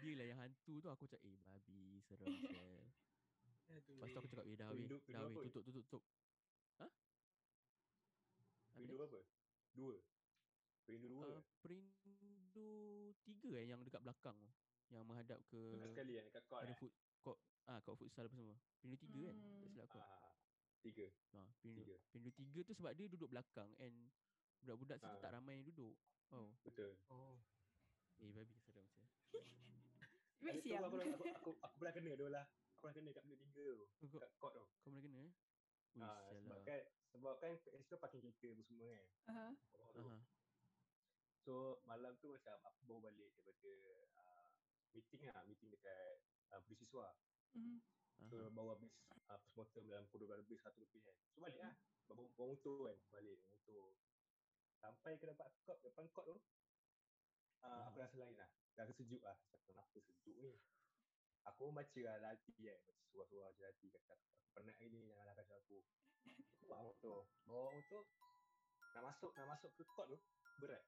[0.00, 2.26] Dia lah yang hantu tu aku cakap eh babi seram.
[2.26, 4.88] Lepas tu aku cakap eh dah weh.
[4.88, 6.02] Perindu- Dah weh tutup tutup tutup.
[8.90, 9.20] Perindu apa?
[9.70, 9.96] Dua.
[10.82, 11.26] Perindu dua.
[11.30, 12.66] Uh, perindu
[13.22, 14.50] tiga eh yang dekat belakang tu.
[14.90, 16.76] Yang menghadap ke Dekat sekali kan dekat court ada eh.
[16.76, 18.56] food court ah court futsal apa semua.
[18.82, 19.36] Perindu tiga kan?
[19.38, 19.60] Hmm.
[19.62, 19.98] Tak silap aku.
[20.00, 20.34] Ah,
[20.80, 21.06] tiga.
[21.30, 21.96] Ha, perindu, Tiga.
[22.10, 23.96] perindu tiga tu sebab dia duduk belakang and
[24.58, 25.22] budak-budak situ Ah.
[25.22, 25.94] tak ramai yang duduk.
[26.30, 26.98] Oh, Betul.
[27.06, 27.38] Oh.
[28.18, 28.84] eh babi seram
[30.40, 30.82] Hari tu siap.
[30.84, 32.44] aku, aku, aku, aku pernah kena tu lah.
[32.44, 33.86] Aku pernah kena kat perindu tiga tu.
[33.94, 34.62] Kau, kau, Kat court tu.
[34.66, 35.32] kau pernah kena eh?
[35.90, 36.64] Ui, Ah, sebab lah.
[36.64, 39.06] kan sebab kan situ parking kereta apa semua kan.
[39.06, 39.20] Tu.
[39.30, 40.16] Aha.
[41.40, 43.72] So malam tu macam aku baru balik daripada
[44.20, 44.44] uh,
[44.94, 46.22] meeting lah, meeting dekat
[46.54, 47.06] uh, beasiswa.
[47.56, 47.82] Mhm.
[48.30, 48.92] So baru habis
[49.26, 51.16] uh, postmortem dalam pukul 12 lebih, 1 lebih kan.
[51.34, 51.74] So balik lah.
[52.10, 53.82] Bawa, bawa motor kan, balik bawa motor.
[54.80, 56.36] Sampai ke depan court, depan court tu,
[57.64, 58.50] uh, aku rasa lain lah.
[58.76, 59.36] Rasa sejuk lah.
[59.48, 60.56] Cakap, kenapa sejuk ni?
[61.48, 62.78] Aku pun baca lah hati kan.
[62.84, 63.86] Baca surah-surah je hati.
[63.88, 65.78] Kata, aku penat hari ni, janganlah kacau aku.
[66.68, 67.18] Bawa motor.
[67.48, 68.02] Bawa motor,
[68.92, 70.18] nak masuk, nak masuk ke court tu,
[70.60, 70.82] berat.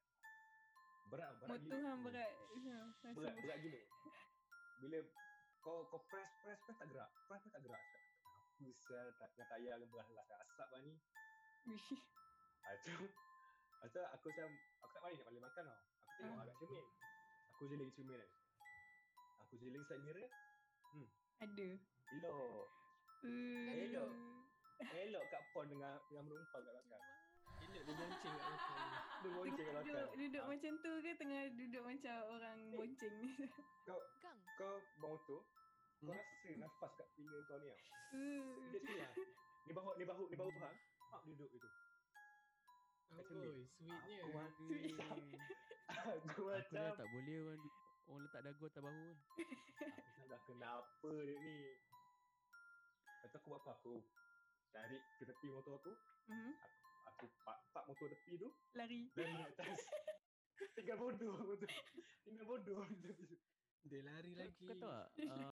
[1.09, 1.92] Berat, berat Motor gila.
[2.05, 2.32] berat.
[2.36, 3.80] Rasa Berat, berat gila.
[4.82, 4.98] Bila
[5.62, 7.11] kau kau press press press tak gerak.
[7.30, 7.82] Press press tak gerak.
[8.62, 10.94] Apa sial tak nak tayar ke beras asap lah ni.
[11.70, 11.94] Wish.
[12.62, 12.74] Ah.
[12.78, 14.48] Lepas tu aku macam
[14.82, 15.78] aku tak balik nak balik makan tau.
[15.78, 16.42] Aku tengok Ah.
[16.46, 16.86] agak cermin.
[17.55, 18.30] Aku jeling cermin kan.
[19.43, 20.30] Aku jeling side mirror.
[21.43, 21.68] Ada.
[22.14, 22.66] Elok.
[23.26, 24.11] Uh, Elok.
[24.82, 27.05] Elok kat pon dengan dengan menumpang kat belakang.
[27.62, 28.78] Elok dia bonceng kat belakang.
[29.22, 29.90] Dia bonceng kat belakang.
[29.90, 33.30] Duduk, duduk Ah, macam tu ke tengah duduk macam orang bonceng ni?
[33.82, 34.38] Kau Gang.
[34.55, 35.40] kau bawa motor.
[36.03, 37.78] Kau rasa nafas kat telinga kau ni tau.
[38.12, 39.12] Uh, Dia sini lah.
[39.66, 40.78] Ni bahu, ni bahu, ni bahu hang.
[41.11, 41.68] Mak dia duduk gitu.
[43.12, 44.24] Oi, sweetnya.
[44.24, 44.97] Aku Sweet.
[45.93, 47.61] aku Aku macam, dah tak boleh orang
[48.11, 49.16] orang letak dagu atas bahu kan.
[50.18, 51.57] aku dah kenapa dia ni.
[53.22, 53.70] Lepas tu aku buat apa?
[53.78, 53.94] Aku
[54.72, 55.92] cari ke tepi motor aku.
[56.32, 56.53] mhm,
[57.14, 58.48] Aku park, park motor tepi tu.
[58.74, 59.00] Lari.
[59.14, 59.78] Dan naik atas.
[60.78, 61.68] Tinggal bodoh motor.
[62.26, 62.82] Tinggal bodoh.
[63.86, 64.66] Dia lari lagi.
[64.66, 65.09] Kau tahu tak?
[65.26, 65.51] Uh,